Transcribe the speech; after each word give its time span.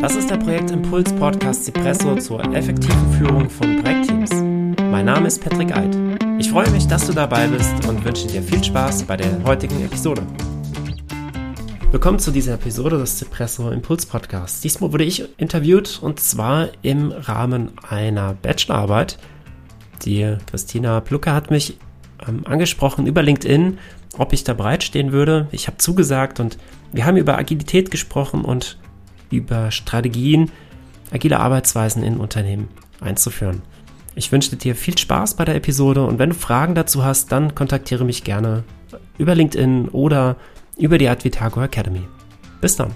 Das 0.00 0.14
ist 0.14 0.30
der 0.30 0.36
Projektimpuls 0.36 1.10
Podcast 1.14 1.64
Cipresso 1.64 2.16
zur 2.16 2.44
effektiven 2.54 3.12
Führung 3.14 3.48
von 3.48 3.82
Projektteams. 3.82 4.30
Mein 4.90 5.06
Name 5.06 5.26
ist 5.26 5.42
Patrick 5.42 5.74
Eid. 5.74 5.96
Ich 6.38 6.50
freue 6.50 6.70
mich, 6.70 6.86
dass 6.86 7.06
du 7.06 7.14
dabei 7.14 7.46
bist 7.48 7.86
und 7.88 8.04
wünsche 8.04 8.26
dir 8.26 8.42
viel 8.42 8.62
Spaß 8.62 9.04
bei 9.04 9.16
der 9.16 9.42
heutigen 9.44 9.82
Episode. 9.82 10.22
Willkommen 11.90 12.18
zu 12.18 12.30
dieser 12.30 12.54
Episode 12.54 12.98
des 12.98 13.18
Cipresso 13.18 13.70
Impuls 13.70 14.04
Podcasts. 14.04 14.60
Diesmal 14.60 14.92
wurde 14.92 15.04
ich 15.04 15.24
interviewt 15.38 15.98
und 16.02 16.20
zwar 16.20 16.68
im 16.82 17.10
Rahmen 17.10 17.72
einer 17.88 18.34
Bachelorarbeit. 18.34 19.18
Die 20.04 20.36
Christina 20.50 21.00
Plucker 21.00 21.34
hat 21.34 21.50
mich 21.50 21.78
ähm, 22.28 22.46
angesprochen 22.46 23.06
über 23.06 23.22
LinkedIn, 23.22 23.78
ob 24.18 24.34
ich 24.34 24.44
da 24.44 24.52
bereitstehen 24.52 25.12
würde. 25.12 25.48
Ich 25.52 25.68
habe 25.68 25.78
zugesagt 25.78 26.38
und 26.38 26.58
wir 26.92 27.06
haben 27.06 27.16
über 27.16 27.38
Agilität 27.38 27.90
gesprochen 27.90 28.44
und 28.44 28.78
über 29.30 29.70
Strategien, 29.70 30.50
agile 31.12 31.38
Arbeitsweisen 31.40 32.02
in 32.02 32.18
Unternehmen 32.18 32.68
einzuführen. 33.00 33.62
Ich 34.14 34.32
wünsche 34.32 34.56
dir 34.56 34.74
viel 34.74 34.96
Spaß 34.96 35.34
bei 35.36 35.44
der 35.44 35.56
Episode 35.56 36.04
und 36.06 36.18
wenn 36.18 36.30
du 36.30 36.34
Fragen 36.34 36.74
dazu 36.74 37.04
hast, 37.04 37.32
dann 37.32 37.54
kontaktiere 37.54 38.04
mich 38.04 38.24
gerne 38.24 38.64
über 39.18 39.34
LinkedIn 39.34 39.88
oder 39.88 40.36
über 40.78 40.98
die 40.98 41.08
Advitago 41.08 41.62
Academy. 41.62 42.02
Bis 42.60 42.76
dann. 42.76 42.92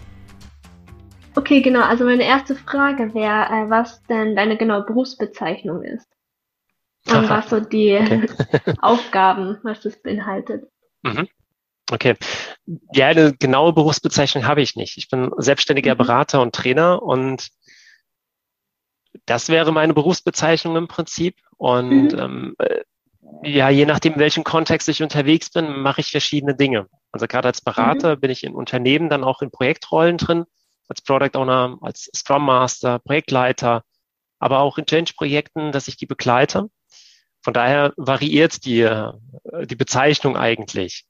Okay, 1.34 1.60
genau. 1.60 1.82
Also 1.82 2.04
meine 2.04 2.24
erste 2.24 2.54
Frage 2.54 3.14
wäre, 3.14 3.44
äh, 3.44 3.70
was 3.70 4.02
denn 4.04 4.34
deine 4.34 4.56
genaue 4.56 4.84
Berufsbezeichnung 4.84 5.82
ist. 5.82 6.08
Und 7.06 7.14
Aha. 7.14 7.28
was 7.38 7.50
so 7.50 7.60
die 7.60 7.98
okay. 8.00 8.26
Aufgaben, 8.80 9.58
was 9.62 9.80
das 9.80 10.00
beinhaltet. 10.02 10.64
Mhm. 11.02 11.28
Okay. 11.90 12.14
Ja, 12.92 13.08
eine 13.08 13.34
genaue 13.34 13.72
Berufsbezeichnung 13.72 14.46
habe 14.46 14.62
ich 14.62 14.76
nicht. 14.76 14.96
Ich 14.96 15.08
bin 15.08 15.30
selbstständiger 15.38 15.94
mhm. 15.94 15.98
Berater 15.98 16.40
und 16.40 16.54
Trainer 16.54 17.02
und 17.02 17.48
das 19.26 19.48
wäre 19.48 19.72
meine 19.72 19.94
Berufsbezeichnung 19.94 20.76
im 20.76 20.88
Prinzip. 20.88 21.36
Und 21.56 22.12
mhm. 22.12 22.18
ähm, 22.18 22.54
äh, 22.58 22.82
ja, 23.42 23.68
je 23.70 23.86
nachdem, 23.86 24.14
in 24.14 24.20
welchem 24.20 24.44
Kontext 24.44 24.88
ich 24.88 25.02
unterwegs 25.02 25.50
bin, 25.50 25.80
mache 25.80 26.00
ich 26.00 26.10
verschiedene 26.10 26.54
Dinge. 26.54 26.86
Also 27.12 27.26
gerade 27.26 27.48
als 27.48 27.60
Berater 27.60 28.16
mhm. 28.16 28.20
bin 28.20 28.30
ich 28.30 28.44
in 28.44 28.54
Unternehmen 28.54 29.08
dann 29.08 29.24
auch 29.24 29.42
in 29.42 29.50
Projektrollen 29.50 30.16
drin, 30.16 30.44
als 30.88 31.02
Product 31.02 31.38
Owner, 31.38 31.78
als 31.80 32.10
Scrum 32.14 32.46
Master, 32.46 32.98
Projektleiter, 33.00 33.82
aber 34.38 34.60
auch 34.60 34.78
in 34.78 34.86
Change-Projekten, 34.86 35.72
dass 35.72 35.88
ich 35.88 35.96
die 35.96 36.06
begleite. 36.06 36.68
Von 37.42 37.54
daher 37.54 37.92
variiert 37.96 38.64
die, 38.64 38.82
äh, 38.82 39.12
die 39.64 39.76
Bezeichnung 39.76 40.36
eigentlich 40.36 41.04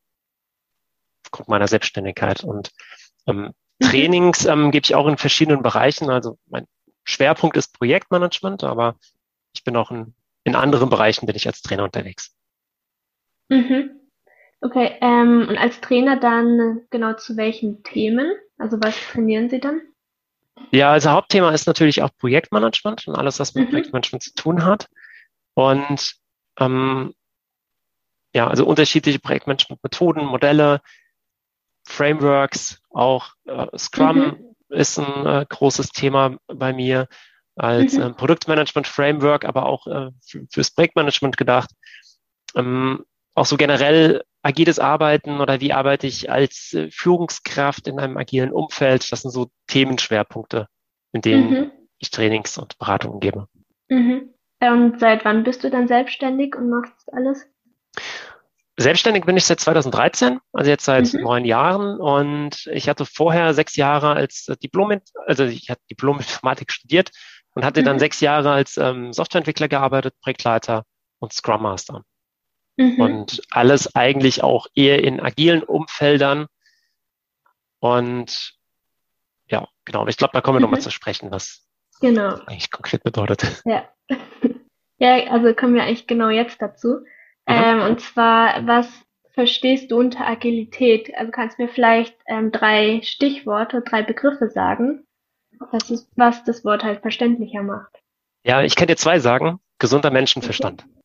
aufgrund 1.30 1.48
meiner 1.48 1.68
Selbstständigkeit. 1.68 2.44
Und 2.44 2.70
ähm. 3.26 3.52
Trainings 3.80 4.44
ähm, 4.44 4.70
gebe 4.70 4.84
ich 4.84 4.94
auch 4.94 5.06
in 5.06 5.16
verschiedenen 5.16 5.62
Bereichen. 5.62 6.10
Also 6.10 6.38
mein 6.46 6.66
Schwerpunkt 7.04 7.56
ist 7.56 7.76
Projektmanagement, 7.78 8.62
aber 8.62 8.96
ich 9.54 9.64
bin 9.64 9.76
auch 9.76 9.90
in, 9.90 10.14
in 10.44 10.54
anderen 10.54 10.90
Bereichen 10.90 11.26
bin 11.26 11.36
ich 11.36 11.46
als 11.46 11.62
Trainer 11.62 11.84
unterwegs. 11.84 12.34
Mhm. 13.48 13.90
Okay, 14.60 14.96
ähm, 15.00 15.46
und 15.48 15.56
als 15.56 15.80
Trainer 15.80 16.20
dann 16.20 16.82
genau 16.90 17.14
zu 17.14 17.36
welchen 17.36 17.82
Themen? 17.82 18.30
Also 18.58 18.76
was 18.80 18.94
trainieren 19.10 19.48
Sie 19.48 19.58
dann? 19.58 19.80
Ja, 20.70 20.92
also 20.92 21.10
Hauptthema 21.10 21.50
ist 21.50 21.66
natürlich 21.66 22.02
auch 22.02 22.10
Projektmanagement 22.18 23.08
und 23.08 23.14
alles, 23.14 23.40
was 23.40 23.54
mit 23.54 23.66
mhm. 23.66 23.70
Projektmanagement 23.70 24.22
zu 24.22 24.34
tun 24.34 24.64
hat. 24.64 24.88
Und 25.54 26.16
ähm, 26.58 27.14
ja, 28.34 28.46
also 28.46 28.66
unterschiedliche 28.66 29.18
Projektmanagement-Methoden, 29.18 30.26
Modelle, 30.26 30.82
Frameworks, 31.84 32.80
auch 32.90 33.30
äh, 33.46 33.66
Scrum 33.76 34.16
mhm. 34.18 34.54
ist 34.68 34.98
ein 34.98 35.26
äh, 35.26 35.46
großes 35.48 35.90
Thema 35.90 36.36
bei 36.46 36.72
mir 36.72 37.08
als 37.56 37.94
mhm. 37.94 38.02
äh, 38.02 38.10
Produktmanagement-Framework, 38.10 39.44
aber 39.44 39.66
auch 39.66 39.86
äh, 39.86 40.10
fürs 40.50 40.70
Projektmanagement 40.70 41.36
gedacht. 41.36 41.70
Ähm, 42.56 43.04
auch 43.34 43.46
so 43.46 43.56
generell 43.56 44.22
agiles 44.42 44.78
Arbeiten 44.78 45.40
oder 45.40 45.60
wie 45.60 45.72
arbeite 45.72 46.06
ich 46.06 46.30
als 46.30 46.72
äh, 46.72 46.90
Führungskraft 46.90 47.86
in 47.86 47.98
einem 47.98 48.16
agilen 48.16 48.52
Umfeld. 48.52 49.10
Das 49.12 49.22
sind 49.22 49.30
so 49.30 49.50
Themenschwerpunkte, 49.66 50.68
in 51.12 51.20
denen 51.20 51.50
mhm. 51.50 51.70
ich 51.98 52.10
Trainings 52.10 52.58
und 52.58 52.78
Beratungen 52.78 53.20
gebe. 53.20 53.46
Mhm. 53.88 54.34
Und 54.60 55.00
seit 55.00 55.24
wann 55.24 55.42
bist 55.42 55.64
du 55.64 55.70
dann 55.70 55.88
selbstständig 55.88 56.54
und 56.54 56.68
machst 56.68 57.12
alles? 57.12 57.46
Selbstständig 58.80 59.26
bin 59.26 59.36
ich 59.36 59.44
seit 59.44 59.60
2013, 59.60 60.40
also 60.54 60.70
jetzt 60.70 60.86
seit 60.86 61.12
mhm. 61.12 61.20
neun 61.20 61.44
Jahren. 61.44 62.00
Und 62.00 62.66
ich 62.72 62.88
hatte 62.88 63.04
vorher 63.04 63.52
sechs 63.52 63.76
Jahre 63.76 64.14
als 64.14 64.46
Diplom, 64.62 64.98
also 65.26 65.44
ich 65.44 65.68
hatte 65.68 65.82
Diplom-Informatik 65.90 66.72
studiert 66.72 67.10
und 67.54 67.62
hatte 67.62 67.82
mhm. 67.82 67.84
dann 67.84 67.98
sechs 67.98 68.20
Jahre 68.20 68.52
als 68.52 68.78
ähm, 68.78 69.12
Softwareentwickler 69.12 69.68
gearbeitet, 69.68 70.14
Projektleiter 70.22 70.86
und 71.18 71.34
Scrum 71.34 71.60
Master. 71.60 72.04
Mhm. 72.78 73.00
Und 73.00 73.42
alles 73.50 73.94
eigentlich 73.94 74.42
auch 74.42 74.66
eher 74.74 75.04
in 75.04 75.20
agilen 75.20 75.62
Umfeldern. 75.62 76.46
Und 77.80 78.54
ja, 79.46 79.68
genau. 79.84 80.06
Ich 80.06 80.16
glaube, 80.16 80.32
da 80.32 80.40
kommen 80.40 80.56
wir 80.56 80.62
nochmal 80.62 80.80
mhm. 80.80 80.84
zu 80.84 80.90
sprechen, 80.90 81.30
was 81.30 81.68
genau. 82.00 82.36
eigentlich 82.46 82.70
konkret 82.70 83.02
bedeutet. 83.02 83.62
Ja. 83.66 83.86
ja, 84.98 85.30
also 85.30 85.52
kommen 85.52 85.74
wir 85.74 85.82
eigentlich 85.82 86.06
genau 86.06 86.30
jetzt 86.30 86.62
dazu. 86.62 87.00
Ähm, 87.46 87.82
und 87.82 88.00
zwar, 88.00 88.66
was 88.66 88.88
verstehst 89.32 89.90
du 89.90 89.98
unter 89.98 90.26
Agilität? 90.26 91.14
Also 91.16 91.30
kannst 91.30 91.58
du 91.58 91.62
mir 91.62 91.68
vielleicht 91.68 92.16
ähm, 92.26 92.52
drei 92.52 93.00
Stichworte, 93.02 93.82
drei 93.82 94.02
Begriffe 94.02 94.48
sagen, 94.48 95.06
das 95.72 95.90
ist, 95.90 96.08
was 96.16 96.44
das 96.44 96.64
Wort 96.64 96.84
halt 96.84 97.00
verständlicher 97.00 97.62
macht. 97.62 98.00
Ja, 98.44 98.62
ich 98.62 98.76
kann 98.76 98.88
dir 98.88 98.96
zwei 98.96 99.18
sagen. 99.18 99.60
Gesunder 99.78 100.10
Menschenverstand. 100.10 100.82
Okay. 100.82 101.00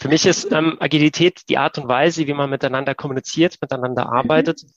Für 0.00 0.08
mich 0.08 0.26
ist 0.26 0.52
ähm, 0.52 0.76
Agilität 0.80 1.48
die 1.48 1.58
Art 1.58 1.76
und 1.78 1.88
Weise, 1.88 2.26
wie 2.26 2.34
man 2.34 2.48
miteinander 2.50 2.94
kommuniziert, 2.94 3.58
miteinander 3.60 4.04
mhm. 4.06 4.10
arbeitet 4.10 4.62
mhm. 4.62 4.70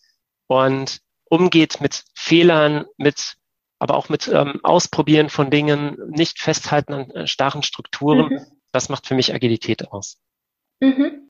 und 0.48 1.02
umgeht 1.30 1.80
mit 1.80 2.04
Fehlern, 2.16 2.86
mit 2.98 3.38
aber 3.80 3.96
auch 3.96 4.10
mit 4.10 4.28
ähm, 4.28 4.60
Ausprobieren 4.64 5.30
von 5.30 5.50
Dingen, 5.50 5.98
nicht 6.10 6.40
festhalten 6.40 6.94
an 6.94 7.10
äh, 7.12 7.28
starren 7.28 7.64
Strukturen. 7.64 8.30
Mhm. 8.30 8.46
Das 8.72 8.90
macht 8.90 9.08
für 9.08 9.16
mich 9.16 9.34
Agilität 9.34 9.92
aus. 9.92 10.22
Mhm. 10.80 11.30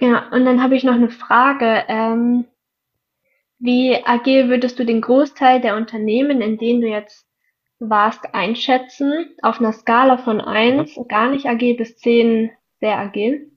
Ja, 0.00 0.28
und 0.30 0.44
dann 0.44 0.62
habe 0.62 0.76
ich 0.76 0.84
noch 0.84 0.94
eine 0.94 1.08
Frage. 1.08 1.84
Ähm, 1.88 2.46
wie 3.58 4.04
agil 4.04 4.48
würdest 4.48 4.78
du 4.78 4.84
den 4.84 5.00
Großteil 5.00 5.60
der 5.60 5.76
Unternehmen, 5.76 6.42
in 6.42 6.58
denen 6.58 6.82
du 6.82 6.88
jetzt 6.88 7.26
warst, 7.78 8.34
einschätzen? 8.34 9.34
Auf 9.42 9.58
einer 9.58 9.72
Skala 9.72 10.18
von 10.18 10.40
eins 10.40 10.96
mhm. 10.96 11.08
gar 11.08 11.30
nicht 11.30 11.46
agil 11.46 11.76
bis 11.76 11.96
zehn 11.96 12.50
sehr 12.80 12.98
agil? 12.98 13.50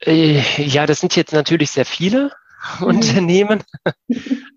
Äh, 0.00 0.40
ja, 0.62 0.86
das 0.86 1.00
sind 1.00 1.14
jetzt 1.14 1.32
natürlich 1.32 1.70
sehr 1.70 1.86
viele 1.86 2.32
mhm. 2.80 2.86
Unternehmen. 2.86 3.62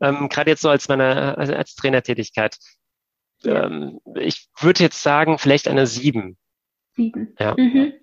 ähm, 0.02 0.30
Gerade 0.30 0.50
jetzt 0.50 0.62
so 0.62 0.70
als 0.70 0.88
meine 0.88 1.38
als 1.38 1.76
Trainertätigkeit 1.76 2.58
ähm, 3.46 4.00
ich 4.16 4.50
würde 4.60 4.84
jetzt 4.84 5.02
sagen, 5.02 5.38
vielleicht 5.38 5.68
eine 5.68 5.88
sieben. 5.88 6.38
Sieben. 6.94 7.36
Ja. 7.40 7.56
Mhm. 7.58 7.94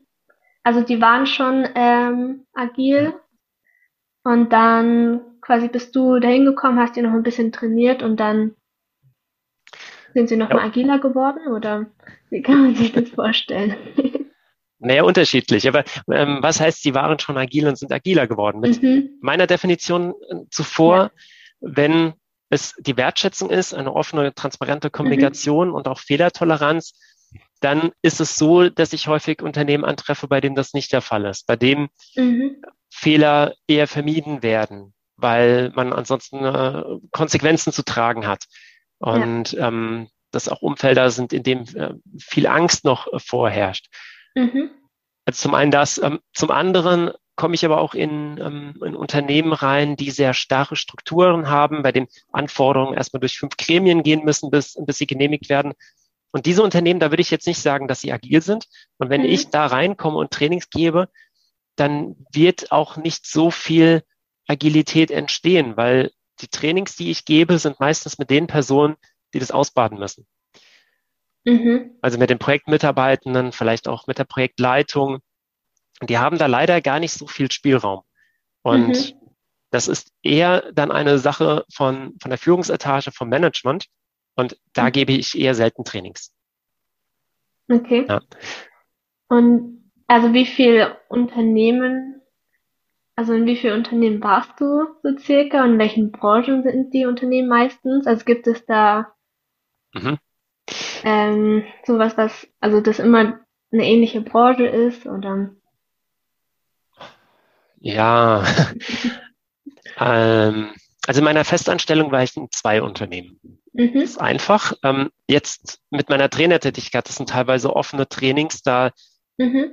Also 0.63 0.83
die 0.83 1.01
waren 1.01 1.27
schon 1.27 1.67
ähm, 1.75 2.47
agil 2.53 3.15
und 4.25 4.53
dann 4.53 5.21
quasi 5.41 5.69
bist 5.69 5.97
du 5.97 6.19
dahin 6.19 6.45
gekommen, 6.45 6.79
hast 6.79 6.97
dir 6.97 7.03
noch 7.03 7.13
ein 7.13 7.23
bisschen 7.23 7.53
trainiert 7.53 8.03
und 8.03 8.19
dann 8.19 8.55
sind 10.15 10.29
sie 10.29 10.37
noch 10.37 10.51
ja. 10.51 10.57
mal 10.57 10.65
agiler 10.65 10.99
geworden 10.99 11.47
oder 11.49 11.87
wie 12.31 12.43
kann 12.43 12.63
man 12.63 12.75
sich 12.75 12.93
das 12.93 13.09
vorstellen? 13.11 13.77
Naja, 14.81 15.03
unterschiedlich. 15.03 15.67
Aber 15.67 15.83
ähm, 16.09 16.39
was 16.41 16.61
heißt, 16.61 16.83
sie 16.83 16.95
waren 16.95 17.19
schon 17.19 17.37
agil 17.37 17.67
und 17.67 17.77
sind 17.77 17.93
agiler 17.93 18.29
geworden? 18.29 18.61
Mit 18.61 18.81
mhm. 18.81 19.11
meiner 19.21 19.49
Definition 19.49 20.15
äh, 20.29 20.37
zuvor, 20.51 20.97
ja. 20.97 21.11
wenn 21.61 22.13
es 22.51 22.75
die 22.79 22.97
Wertschätzung 22.97 23.51
ist, 23.51 23.75
eine 23.75 23.93
offene, 23.93 24.35
transparente 24.35 24.91
Kommunikation 24.91 25.69
mhm. 25.69 25.75
und 25.75 25.89
auch 25.89 26.01
Fehlertoleranz, 26.01 26.93
dann 27.61 27.93
ist 28.03 28.21
es 28.21 28.37
so, 28.37 28.69
dass 28.69 28.93
ich 28.93 29.09
häufig 29.09 29.43
Unternehmen 29.43 29.85
antreffe, 29.85 30.29
bei 30.29 30.41
denen 30.41 30.55
das 30.55 30.73
nicht 30.73 30.93
der 30.93 31.03
Fall 31.03 31.25
ist, 31.27 31.47
bei 31.47 31.57
dem 31.57 31.89
mhm. 32.15 32.63
Fehler 32.91 33.55
eher 33.67 33.87
vermieden 33.87 34.43
werden, 34.43 34.95
weil 35.17 35.71
man 35.75 35.93
ansonsten 35.93 36.45
äh, 36.45 36.85
Konsequenzen 37.11 37.73
zu 37.73 37.85
tragen 37.85 38.27
hat. 38.27 38.45
Und 38.99 39.53
ja. 39.53 39.69
ähm, 39.69 40.09
dass 40.31 40.49
auch 40.49 40.63
Umfelder 40.63 41.11
sind, 41.11 41.33
in 41.33 41.43
denen 41.43 41.67
äh, 41.77 41.95
viel 42.19 42.47
Angst 42.47 42.85
noch 42.85 43.13
äh, 43.13 43.19
vorherrscht. 43.19 43.89
Mhm. 44.35 44.71
Also 45.25 45.43
zum 45.43 45.55
einen 45.55 45.71
das, 45.71 45.99
ähm, 45.99 46.21
zum 46.33 46.51
anderen 46.51 47.13
komme 47.39 47.55
ich 47.55 47.65
aber 47.65 47.81
auch 47.81 47.95
in, 47.95 48.37
ähm, 48.39 48.75
in 48.85 48.97
Unternehmen 48.97 49.53
rein, 49.53 49.95
die 49.95 50.11
sehr 50.11 50.35
starre 50.35 50.75
Strukturen 50.75 51.49
haben, 51.49 51.83
bei 51.85 51.93
denen 51.93 52.09
Anforderungen 52.33 52.95
erstmal 52.95 53.21
durch 53.21 53.39
fünf 53.39 53.57
Gremien 53.57 54.03
gehen 54.03 54.25
müssen, 54.25 54.51
bis, 54.51 54.77
bis 54.85 54.99
sie 54.99 55.07
genehmigt 55.07 55.49
werden. 55.49 55.73
Und 56.33 56.47
diese 56.47 56.65
Unternehmen, 56.65 56.99
da 56.99 57.11
würde 57.11 57.21
ich 57.21 57.31
jetzt 57.31 57.47
nicht 57.47 57.61
sagen, 57.61 57.87
dass 57.87 58.01
sie 58.01 58.13
agil 58.13 58.43
sind. 58.43 58.67
Und 58.99 59.09
wenn 59.09 59.23
mhm. 59.23 59.29
ich 59.29 59.51
da 59.51 59.67
reinkomme 59.67 60.19
und 60.19 60.33
Trainings 60.33 60.69
gebe, 60.69 61.09
dann 61.77 62.17
wird 62.33 62.73
auch 62.73 62.97
nicht 62.97 63.25
so 63.25 63.53
viel 63.53 64.03
Agilität 64.49 65.13
entstehen, 65.13 65.77
weil 65.77 66.11
die 66.41 66.49
Trainings, 66.49 66.97
die 66.97 67.13
ich 67.13 67.25
gebe, 67.25 67.59
sind 67.59 67.79
meistens 67.79 68.19
mit 68.19 68.31
den 68.31 68.49
Personen, 68.49 68.97
die 69.33 69.39
das 69.39 69.53
ausbaden 69.53 69.99
müssen. 69.99 70.27
Mhm. 71.45 71.97
Also 72.03 72.19
mit 72.19 72.31
den 72.31 72.41
Projektmitarbeitenden, 72.41 73.53
vielleicht 73.53 73.87
auch 73.87 74.09
mit 74.09 74.19
der 74.19 74.25
Projektleitung. 74.25 75.21
Die 76.03 76.19
haben 76.19 76.39
da 76.39 76.47
leider 76.47 76.81
gar 76.81 77.01
nicht 77.01 77.13
so 77.13 77.27
viel 77.27 77.51
Spielraum. 77.51 78.03
Und 78.63 78.89
mhm. 78.89 79.31
das 79.71 79.89
ist 79.89 80.13
eher 80.23 80.73
dann 80.73 80.91
eine 80.91 81.19
Sache 81.19 81.65
von, 81.73 82.15
von 82.21 82.31
der 82.31 82.39
Führungsetage, 82.39 83.11
vom 83.13 83.29
Management. 83.29 83.87
Und 84.37 84.59
da 84.73 84.85
mhm. 84.85 84.93
gebe 84.93 85.13
ich 85.13 85.39
eher 85.39 85.55
selten 85.55 85.85
Trainings. 85.85 86.33
Okay. 87.71 88.07
Ja. 88.09 88.21
Und 89.29 89.93
also 90.07 90.33
wie 90.33 90.47
viele 90.47 90.97
Unternehmen, 91.09 92.23
also 93.15 93.35
in 93.35 93.47
wie 93.47 93.57
vielen 93.57 93.77
Unternehmen 93.77 94.23
warst 94.23 94.59
du 94.59 94.87
so 95.03 95.19
circa 95.19 95.65
und 95.65 95.73
in 95.73 95.79
welchen 95.79 96.13
Branchen 96.13 96.63
sind 96.63 96.95
die 96.95 97.05
Unternehmen 97.05 97.49
meistens? 97.49 98.07
Also 98.07 98.25
gibt 98.25 98.47
es 98.47 98.65
da 98.65 99.13
mhm. 99.93 100.19
ähm, 101.05 101.65
sowas, 101.85 102.17
was, 102.17 102.49
also 102.61 102.81
das 102.81 103.01
immer 103.01 103.41
eine 103.71 103.85
ähnliche 103.85 104.23
Branche 104.23 104.67
ist 104.67 105.07
oder? 105.07 105.51
Ja, 107.81 108.45
ähm, 109.99 110.73
also 111.07 111.21
in 111.21 111.25
meiner 111.25 111.45
Festanstellung 111.45 112.13
war 112.13 112.23
ich 112.23 112.37
in 112.37 112.51
zwei 112.51 112.83
Unternehmen. 112.83 113.41
Mhm. 113.73 113.95
Das 113.95 114.03
ist 114.03 114.21
einfach. 114.21 114.75
Ähm, 114.83 115.11
jetzt 115.29 115.81
mit 115.91 116.09
meiner 116.09 116.29
Trainertätigkeit, 116.29 117.09
das 117.09 117.17
sind 117.17 117.31
teilweise 117.31 117.75
offene 117.75 118.09
Trainings, 118.09 118.63
da 118.63 118.91
mhm. 119.39 119.73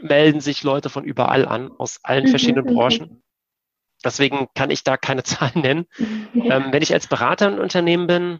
melden 0.00 0.40
sich 0.40 0.62
Leute 0.62 0.90
von 0.90 1.04
überall 1.04 1.46
an, 1.46 1.70
aus 1.78 2.00
allen 2.02 2.24
mhm, 2.24 2.28
verschiedenen. 2.30 2.74
Branchen. 2.74 3.22
Deswegen 4.04 4.48
kann 4.54 4.70
ich 4.70 4.84
da 4.84 4.96
keine 4.96 5.22
Zahlen 5.24 5.60
nennen. 5.60 5.86
Ja. 6.34 6.56
Ähm, 6.56 6.72
wenn 6.72 6.82
ich 6.82 6.92
als 6.92 7.06
Berater 7.06 7.52
im 7.52 7.58
Unternehmen 7.58 8.06
bin, 8.06 8.38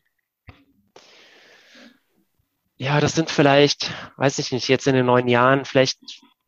ja, 2.77 3.01
das 3.01 3.15
sind 3.15 3.31
vielleicht, 3.31 3.93
weiß 4.17 4.39
ich 4.41 4.51
nicht, 4.51 4.69
jetzt 4.69 4.87
in 4.89 4.95
den 4.95 5.07
neun 5.07 5.29
Jahren 5.29 5.65
vielleicht, 5.65 6.01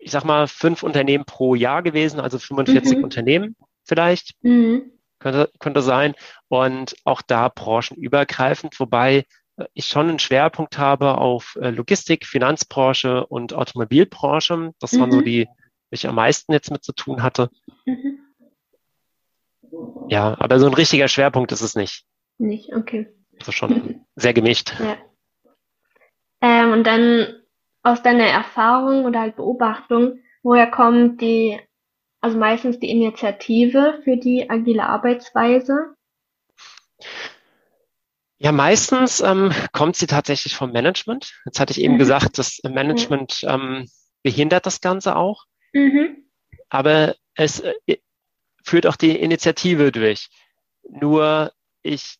ich 0.06 0.12
sag 0.12 0.22
mal, 0.22 0.46
fünf 0.46 0.84
Unternehmen 0.84 1.24
pro 1.24 1.56
Jahr 1.56 1.82
gewesen, 1.82 2.20
also 2.20 2.38
45 2.38 2.98
mhm. 2.98 3.04
Unternehmen 3.04 3.56
vielleicht. 3.82 4.36
Mhm. 4.40 4.92
Könnte, 5.18 5.50
könnte 5.58 5.82
sein. 5.82 6.14
Und 6.46 6.94
auch 7.02 7.22
da 7.22 7.48
branchenübergreifend, 7.48 8.78
wobei 8.78 9.24
ich 9.74 9.86
schon 9.86 10.08
einen 10.08 10.20
Schwerpunkt 10.20 10.78
habe 10.78 11.18
auf 11.18 11.58
äh, 11.60 11.70
Logistik, 11.70 12.24
Finanzbranche 12.24 13.26
und 13.26 13.52
Automobilbranche. 13.52 14.72
Das 14.78 14.92
mhm. 14.92 15.00
waren 15.00 15.10
so 15.10 15.18
mhm. 15.18 15.24
die, 15.24 15.44
die 15.90 15.94
ich 15.94 16.06
am 16.06 16.14
meisten 16.14 16.52
jetzt 16.52 16.70
mit 16.70 16.84
zu 16.84 16.92
tun 16.92 17.24
hatte. 17.24 17.50
Mhm. 17.84 18.20
Ja, 20.08 20.36
aber 20.38 20.60
so 20.60 20.66
ein 20.66 20.74
richtiger 20.74 21.08
Schwerpunkt 21.08 21.50
ist 21.50 21.62
es 21.62 21.74
nicht. 21.74 22.04
Nicht, 22.38 22.72
okay. 22.72 23.08
Also 23.40 23.50
schon 23.50 24.06
sehr 24.14 24.34
gemischt. 24.34 24.72
Ja. 24.78 24.98
Ähm, 26.42 26.70
und 26.70 26.84
dann 26.84 27.42
aus 27.86 28.02
deiner 28.02 28.24
Erfahrung 28.24 29.04
oder 29.04 29.20
halt 29.20 29.36
Beobachtung, 29.36 30.18
woher 30.42 30.68
kommt 30.68 31.20
die, 31.20 31.60
also 32.20 32.36
meistens 32.36 32.80
die 32.80 32.90
Initiative 32.90 34.00
für 34.02 34.16
die 34.16 34.50
agile 34.50 34.82
Arbeitsweise? 34.82 35.94
Ja, 38.38 38.50
meistens 38.50 39.20
ähm, 39.20 39.52
kommt 39.72 39.94
sie 39.94 40.08
tatsächlich 40.08 40.56
vom 40.56 40.72
Management. 40.72 41.32
Jetzt 41.44 41.60
hatte 41.60 41.70
ich 41.70 41.80
eben 41.80 41.94
mhm. 41.94 41.98
gesagt, 41.98 42.38
das 42.38 42.60
Management 42.64 43.44
ähm, 43.44 43.88
behindert 44.24 44.66
das 44.66 44.80
Ganze 44.80 45.14
auch. 45.14 45.44
Mhm. 45.72 46.28
Aber 46.68 47.14
es 47.34 47.60
äh, 47.60 47.98
führt 48.64 48.88
auch 48.88 48.96
die 48.96 49.16
Initiative 49.16 49.92
durch. 49.92 50.28
Nur 50.82 51.52
ich 51.82 52.16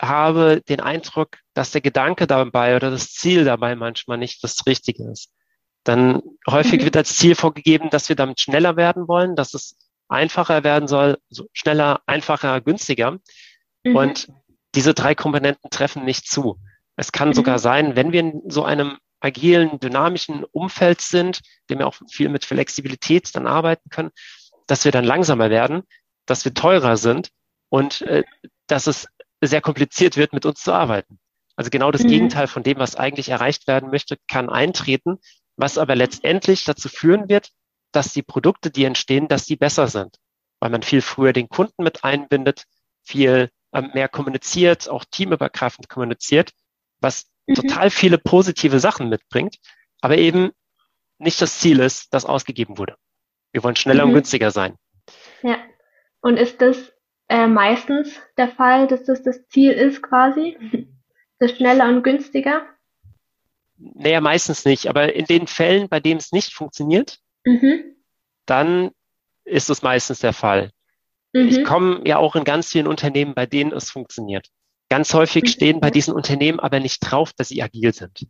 habe 0.00 0.62
den 0.68 0.80
Eindruck, 0.80 1.38
dass 1.54 1.72
der 1.72 1.80
Gedanke 1.80 2.26
dabei 2.26 2.76
oder 2.76 2.90
das 2.90 3.12
Ziel 3.12 3.44
dabei 3.44 3.76
manchmal 3.76 4.18
nicht 4.18 4.42
das 4.42 4.66
Richtige 4.66 5.10
ist. 5.10 5.30
Dann 5.84 6.22
häufig 6.48 6.80
mhm. 6.80 6.84
wird 6.84 6.96
als 6.96 7.16
Ziel 7.16 7.34
vorgegeben, 7.34 7.90
dass 7.90 8.08
wir 8.08 8.16
damit 8.16 8.40
schneller 8.40 8.76
werden 8.76 9.08
wollen, 9.08 9.36
dass 9.36 9.54
es 9.54 9.76
einfacher 10.08 10.64
werden 10.64 10.88
soll, 10.88 11.18
so 11.28 11.46
schneller, 11.52 12.00
einfacher, 12.06 12.60
günstiger. 12.60 13.18
Mhm. 13.84 13.96
Und 13.96 14.28
diese 14.74 14.94
drei 14.94 15.14
Komponenten 15.14 15.70
treffen 15.70 16.04
nicht 16.04 16.28
zu. 16.28 16.58
Es 16.96 17.12
kann 17.12 17.28
mhm. 17.28 17.34
sogar 17.34 17.58
sein, 17.58 17.96
wenn 17.96 18.12
wir 18.12 18.20
in 18.20 18.42
so 18.48 18.64
einem 18.64 18.98
agilen, 19.20 19.78
dynamischen 19.80 20.44
Umfeld 20.44 21.00
sind, 21.00 21.40
dem 21.68 21.78
wir 21.78 21.86
auch 21.86 21.96
viel 22.08 22.28
mit 22.28 22.44
Flexibilität 22.44 23.34
dann 23.34 23.46
arbeiten 23.46 23.90
können, 23.90 24.10
dass 24.66 24.84
wir 24.84 24.92
dann 24.92 25.04
langsamer 25.04 25.50
werden, 25.50 25.82
dass 26.26 26.44
wir 26.44 26.54
teurer 26.54 26.96
sind 26.96 27.30
und 27.68 28.02
äh, 28.02 28.24
dass 28.66 28.86
es 28.86 29.06
sehr 29.46 29.60
kompliziert 29.60 30.16
wird, 30.16 30.32
mit 30.32 30.46
uns 30.46 30.60
zu 30.60 30.72
arbeiten. 30.72 31.18
Also 31.56 31.70
genau 31.70 31.90
das 31.90 32.04
mhm. 32.04 32.08
Gegenteil 32.08 32.46
von 32.46 32.62
dem, 32.62 32.78
was 32.78 32.96
eigentlich 32.96 33.28
erreicht 33.28 33.66
werden 33.66 33.90
möchte, 33.90 34.16
kann 34.28 34.48
eintreten, 34.48 35.18
was 35.56 35.78
aber 35.78 35.94
letztendlich 35.96 36.64
dazu 36.64 36.88
führen 36.88 37.28
wird, 37.28 37.50
dass 37.92 38.12
die 38.12 38.22
Produkte, 38.22 38.70
die 38.70 38.84
entstehen, 38.84 39.28
dass 39.28 39.44
die 39.44 39.56
besser 39.56 39.88
sind, 39.88 40.16
weil 40.60 40.70
man 40.70 40.82
viel 40.82 41.02
früher 41.02 41.32
den 41.32 41.48
Kunden 41.48 41.82
mit 41.82 42.04
einbindet, 42.04 42.64
viel 43.02 43.50
ähm, 43.72 43.90
mehr 43.94 44.08
kommuniziert, 44.08 44.88
auch 44.88 45.04
teamübergreifend 45.04 45.88
kommuniziert, 45.88 46.52
was 47.00 47.26
mhm. 47.46 47.54
total 47.54 47.90
viele 47.90 48.18
positive 48.18 48.80
Sachen 48.80 49.08
mitbringt, 49.08 49.56
aber 50.00 50.18
eben 50.18 50.50
nicht 51.18 51.40
das 51.42 51.58
Ziel 51.58 51.80
ist, 51.80 52.14
das 52.14 52.24
ausgegeben 52.24 52.78
wurde. 52.78 52.96
Wir 53.52 53.62
wollen 53.62 53.76
schneller 53.76 54.04
mhm. 54.04 54.10
und 54.10 54.14
günstiger 54.14 54.50
sein. 54.50 54.76
Ja. 55.42 55.58
Und 56.22 56.36
ist 56.36 56.60
das 56.60 56.92
äh, 57.30 57.46
meistens 57.46 58.20
der 58.36 58.48
Fall, 58.48 58.88
dass 58.88 59.04
das 59.04 59.22
das 59.22 59.46
Ziel 59.48 59.70
ist 59.70 60.02
quasi? 60.02 60.58
Das 61.38 61.52
schneller 61.52 61.88
und 61.88 62.02
günstiger? 62.02 62.66
Naja, 63.78 64.20
meistens 64.20 64.64
nicht. 64.64 64.88
Aber 64.88 65.14
in 65.14 65.24
den 65.24 65.46
Fällen, 65.46 65.88
bei 65.88 66.00
denen 66.00 66.18
es 66.18 66.32
nicht 66.32 66.52
funktioniert, 66.52 67.18
mhm. 67.44 67.96
dann 68.46 68.90
ist 69.44 69.70
es 69.70 69.80
meistens 69.82 70.18
der 70.18 70.32
Fall. 70.32 70.70
Mhm. 71.32 71.48
Ich 71.48 71.64
komme 71.64 72.02
ja 72.04 72.18
auch 72.18 72.34
in 72.34 72.44
ganz 72.44 72.72
vielen 72.72 72.88
Unternehmen, 72.88 73.34
bei 73.34 73.46
denen 73.46 73.72
es 73.72 73.90
funktioniert. 73.90 74.48
Ganz 74.88 75.14
häufig 75.14 75.44
mhm. 75.44 75.48
stehen 75.48 75.80
bei 75.80 75.90
diesen 75.90 76.12
Unternehmen 76.12 76.58
aber 76.58 76.80
nicht 76.80 76.98
drauf, 76.98 77.32
dass 77.32 77.48
sie 77.48 77.62
agil 77.62 77.94
sind. 77.94 78.26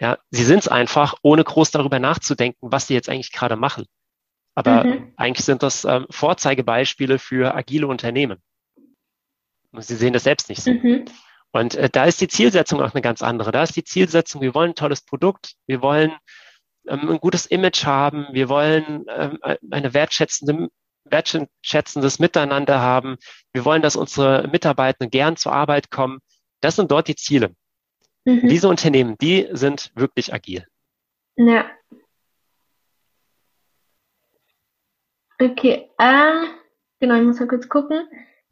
Ja, 0.00 0.18
sie 0.30 0.44
sind 0.44 0.60
es 0.60 0.68
einfach, 0.68 1.16
ohne 1.22 1.42
groß 1.42 1.70
darüber 1.70 1.98
nachzudenken, 1.98 2.68
was 2.70 2.86
sie 2.86 2.94
jetzt 2.94 3.08
eigentlich 3.08 3.32
gerade 3.32 3.56
machen. 3.56 3.86
Aber 4.58 4.82
mhm. 4.82 5.12
eigentlich 5.16 5.46
sind 5.46 5.62
das 5.62 5.84
ähm, 5.84 6.06
Vorzeigebeispiele 6.10 7.20
für 7.20 7.54
agile 7.54 7.86
Unternehmen. 7.86 8.42
Und 9.70 9.84
sie 9.84 9.94
sehen 9.94 10.12
das 10.12 10.24
selbst 10.24 10.48
nicht 10.48 10.60
so. 10.60 10.72
Mhm. 10.72 11.04
Und 11.52 11.76
äh, 11.76 11.88
da 11.88 12.06
ist 12.06 12.20
die 12.20 12.26
Zielsetzung 12.26 12.82
auch 12.82 12.92
eine 12.92 13.00
ganz 13.00 13.22
andere. 13.22 13.52
Da 13.52 13.62
ist 13.62 13.76
die 13.76 13.84
Zielsetzung, 13.84 14.40
wir 14.40 14.54
wollen 14.54 14.72
ein 14.72 14.74
tolles 14.74 15.02
Produkt, 15.02 15.54
wir 15.68 15.80
wollen 15.80 16.10
ähm, 16.88 17.08
ein 17.08 17.18
gutes 17.18 17.46
Image 17.46 17.84
haben, 17.84 18.26
wir 18.32 18.48
wollen 18.48 19.04
ähm, 19.08 19.38
eine 19.70 19.94
wertschätzende 19.94 20.66
wertschätzendes 21.04 22.18
Miteinander 22.18 22.80
haben. 22.80 23.16
Wir 23.52 23.64
wollen, 23.64 23.80
dass 23.80 23.94
unsere 23.94 24.48
Mitarbeitenden 24.48 25.12
gern 25.12 25.36
zur 25.36 25.52
Arbeit 25.52 25.92
kommen. 25.92 26.18
Das 26.60 26.74
sind 26.74 26.90
dort 26.90 27.06
die 27.06 27.14
Ziele. 27.14 27.54
Mhm. 28.24 28.48
Diese 28.48 28.68
Unternehmen, 28.68 29.16
die 29.20 29.46
sind 29.52 29.92
wirklich 29.94 30.34
agil. 30.34 30.66
Ja. 31.36 31.64
Okay, 35.40 35.90
äh, 35.98 36.46
genau, 37.00 37.14
ich 37.14 37.22
muss 37.22 37.38
mal 37.40 37.48
kurz 37.48 37.68
gucken. 37.68 38.08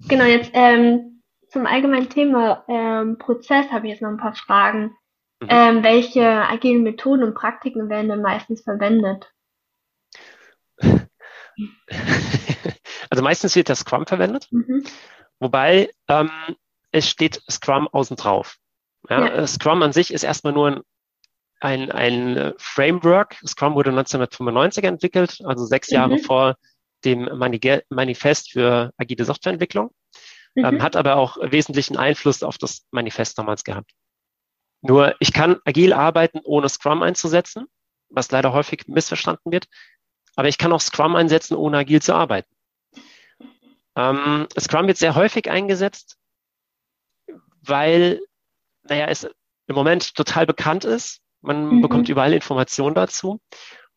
Genau, 0.08 0.24
jetzt 0.24 0.50
ähm, 0.54 1.22
zum 1.48 1.66
allgemeinen 1.66 2.08
Thema 2.08 2.64
ähm, 2.68 3.18
Prozess 3.18 3.70
habe 3.70 3.86
ich 3.86 3.92
jetzt 3.92 4.02
noch 4.02 4.10
ein 4.10 4.18
paar 4.18 4.34
Fragen. 4.34 4.96
Mhm. 5.40 5.48
Ähm, 5.50 5.82
welche 5.82 6.26
agilen 6.26 6.82
Methoden 6.82 7.22
und 7.22 7.34
Praktiken 7.34 7.88
werden 7.88 8.08
denn 8.08 8.22
meistens 8.22 8.62
verwendet? 8.62 9.32
Also 13.08 13.22
meistens 13.22 13.54
wird 13.54 13.68
das 13.68 13.78
Scrum 13.78 14.04
verwendet, 14.06 14.48
mhm. 14.50 14.84
wobei 15.38 15.90
ähm, 16.08 16.30
es 16.90 17.08
steht 17.08 17.40
Scrum 17.48 17.88
außen 17.88 18.16
drauf. 18.16 18.56
Ja, 19.08 19.26
ja. 19.26 19.46
Scrum 19.46 19.82
an 19.82 19.92
sich 19.92 20.12
ist 20.12 20.24
erstmal 20.24 20.52
nur 20.52 20.68
ein, 20.68 20.82
ein, 21.60 21.92
ein 21.92 22.54
Framework. 22.58 23.36
Scrum 23.46 23.74
wurde 23.74 23.90
1995 23.90 24.84
entwickelt, 24.84 25.38
also 25.44 25.64
sechs 25.64 25.90
mhm. 25.90 25.94
Jahre 25.94 26.18
vor 26.18 26.56
dem 27.04 27.28
Manifest 27.88 28.52
für 28.52 28.92
agile 28.96 29.24
Softwareentwicklung, 29.24 29.90
ähm, 30.56 30.62
mhm. 30.62 30.64
ähm, 30.64 30.82
hat 30.82 30.96
aber 30.96 31.16
auch 31.16 31.36
wesentlichen 31.40 31.96
Einfluss 31.96 32.42
auf 32.42 32.58
das 32.58 32.86
Manifest 32.90 33.38
damals 33.38 33.64
gehabt. 33.64 33.90
Nur 34.82 35.14
ich 35.20 35.32
kann 35.32 35.60
agil 35.64 35.92
arbeiten, 35.92 36.40
ohne 36.44 36.68
Scrum 36.68 37.02
einzusetzen, 37.02 37.66
was 38.08 38.30
leider 38.30 38.52
häufig 38.52 38.86
missverstanden 38.86 39.52
wird. 39.52 39.66
Aber 40.36 40.48
ich 40.48 40.58
kann 40.58 40.72
auch 40.72 40.80
Scrum 40.80 41.16
einsetzen, 41.16 41.56
ohne 41.56 41.78
agil 41.78 42.02
zu 42.02 42.14
arbeiten. 42.14 42.54
Ähm, 43.96 44.46
Scrum 44.58 44.86
wird 44.86 44.98
sehr 44.98 45.14
häufig 45.14 45.50
eingesetzt, 45.50 46.18
weil, 47.62 48.20
naja, 48.82 49.06
es 49.06 49.24
im 49.66 49.74
Moment 49.74 50.14
total 50.14 50.46
bekannt 50.46 50.84
ist. 50.84 51.20
Man 51.40 51.76
mhm. 51.76 51.82
bekommt 51.82 52.08
überall 52.08 52.32
Informationen 52.32 52.94
dazu. 52.94 53.40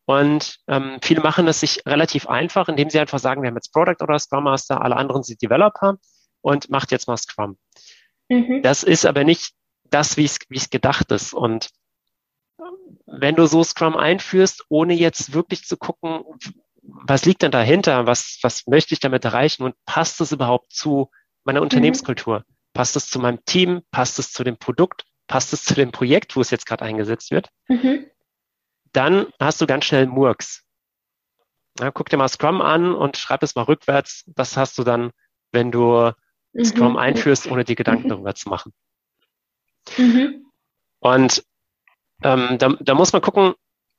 Und 0.09 0.57
ähm, 0.67 0.97
viele 1.03 1.21
machen 1.21 1.47
es 1.47 1.59
sich 1.59 1.83
relativ 1.85 2.27
einfach, 2.27 2.67
indem 2.67 2.89
sie 2.89 2.99
einfach 2.99 3.19
sagen, 3.19 3.43
wir 3.43 3.49
haben 3.49 3.55
jetzt 3.57 3.71
Product 3.71 4.01
oder 4.01 4.17
Scrum 4.17 4.45
Master, 4.45 4.81
alle 4.81 4.95
anderen 4.95 5.21
sind 5.21 5.39
Developer 5.39 5.99
und 6.41 6.67
macht 6.71 6.89
jetzt 6.89 7.07
mal 7.07 7.15
Scrum. 7.15 7.59
Mhm. 8.27 8.63
Das 8.63 8.81
ist 8.81 9.05
aber 9.05 9.23
nicht 9.23 9.53
das, 9.83 10.17
wie 10.17 10.25
es 10.25 10.69
gedacht 10.71 11.11
ist. 11.11 11.35
Und 11.35 11.69
wenn 13.05 13.35
du 13.35 13.45
so 13.45 13.63
Scrum 13.63 13.95
einführst, 13.95 14.65
ohne 14.69 14.95
jetzt 14.95 15.35
wirklich 15.35 15.65
zu 15.65 15.77
gucken, 15.77 16.23
was 16.81 17.25
liegt 17.25 17.43
denn 17.43 17.51
dahinter, 17.51 18.07
was, 18.07 18.39
was 18.41 18.65
möchte 18.65 18.95
ich 18.95 18.99
damit 18.99 19.25
erreichen 19.25 19.61
und 19.61 19.75
passt 19.85 20.19
es 20.21 20.31
überhaupt 20.31 20.73
zu 20.73 21.11
meiner 21.43 21.59
mhm. 21.59 21.65
Unternehmenskultur? 21.65 22.39
Mhm. 22.39 22.53
Passt 22.73 22.95
es 22.95 23.11
zu 23.11 23.19
meinem 23.19 23.45
Team? 23.45 23.83
Passt 23.91 24.17
es 24.17 24.31
zu 24.31 24.43
dem 24.43 24.57
Produkt? 24.57 25.05
Passt 25.27 25.53
es 25.53 25.63
zu 25.65 25.75
dem 25.75 25.91
Projekt, 25.91 26.35
wo 26.35 26.41
es 26.41 26.49
jetzt 26.49 26.65
gerade 26.65 26.83
eingesetzt 26.83 27.29
wird? 27.29 27.49
Mhm. 27.67 28.07
Dann 28.93 29.27
hast 29.39 29.61
du 29.61 29.67
ganz 29.67 29.85
schnell 29.85 30.07
Murks. 30.07 30.63
Ja, 31.79 31.91
guck 31.91 32.09
dir 32.09 32.17
mal 32.17 32.27
Scrum 32.27 32.61
an 32.61 32.93
und 32.93 33.17
schreib 33.17 33.43
es 33.43 33.55
mal 33.55 33.63
rückwärts. 33.63 34.23
Das 34.27 34.57
hast 34.57 34.77
du 34.77 34.83
dann, 34.83 35.11
wenn 35.51 35.71
du 35.71 36.11
mhm. 36.53 36.65
Scrum 36.65 36.97
einführst, 36.97 37.47
ohne 37.47 37.63
die 37.63 37.75
Gedanken 37.75 38.05
mhm. 38.05 38.09
darüber 38.09 38.35
zu 38.35 38.49
machen. 38.49 38.73
Mhm. 39.97 40.45
Und 40.99 41.43
ähm, 42.23 42.57
da, 42.57 42.75
da 42.79 42.93
muss 42.95 43.13
man 43.13 43.21
gucken, 43.21 43.53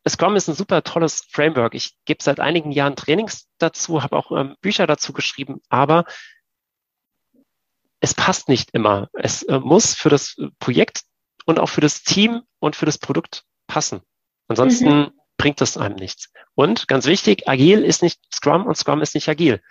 Scrum 0.08 0.36
ist 0.36 0.48
ein 0.48 0.54
super 0.54 0.82
tolles 0.82 1.26
Framework. 1.30 1.74
Ich 1.74 1.96
gebe 2.04 2.22
seit 2.22 2.40
einigen 2.40 2.72
Jahren 2.72 2.96
Trainings 2.96 3.48
dazu, 3.58 4.02
habe 4.02 4.16
auch 4.16 4.32
ähm, 4.32 4.56
Bücher 4.60 4.86
dazu 4.86 5.12
geschrieben, 5.12 5.60
aber 5.68 6.04
es 8.00 8.14
passt 8.14 8.48
nicht 8.48 8.70
immer. 8.72 9.08
Es 9.12 9.42
äh, 9.42 9.58
muss 9.58 9.94
für 9.94 10.08
das 10.08 10.36
Projekt 10.58 11.02
und 11.44 11.58
auch 11.58 11.68
für 11.68 11.82
das 11.82 12.02
Team 12.02 12.42
und 12.58 12.76
für 12.76 12.86
das 12.86 12.98
Produkt 12.98 13.44
passen. 13.66 14.00
Ansonsten 14.50 14.88
mhm. 14.88 15.12
bringt 15.36 15.60
das 15.60 15.76
einem 15.76 15.94
nichts. 15.94 16.32
Und 16.56 16.88
ganz 16.88 17.06
wichtig, 17.06 17.48
agil 17.48 17.84
ist 17.84 18.02
nicht 18.02 18.20
Scrum 18.34 18.66
und 18.66 18.76
Scrum 18.76 19.00
ist 19.00 19.14
nicht 19.14 19.28
agil. 19.28 19.62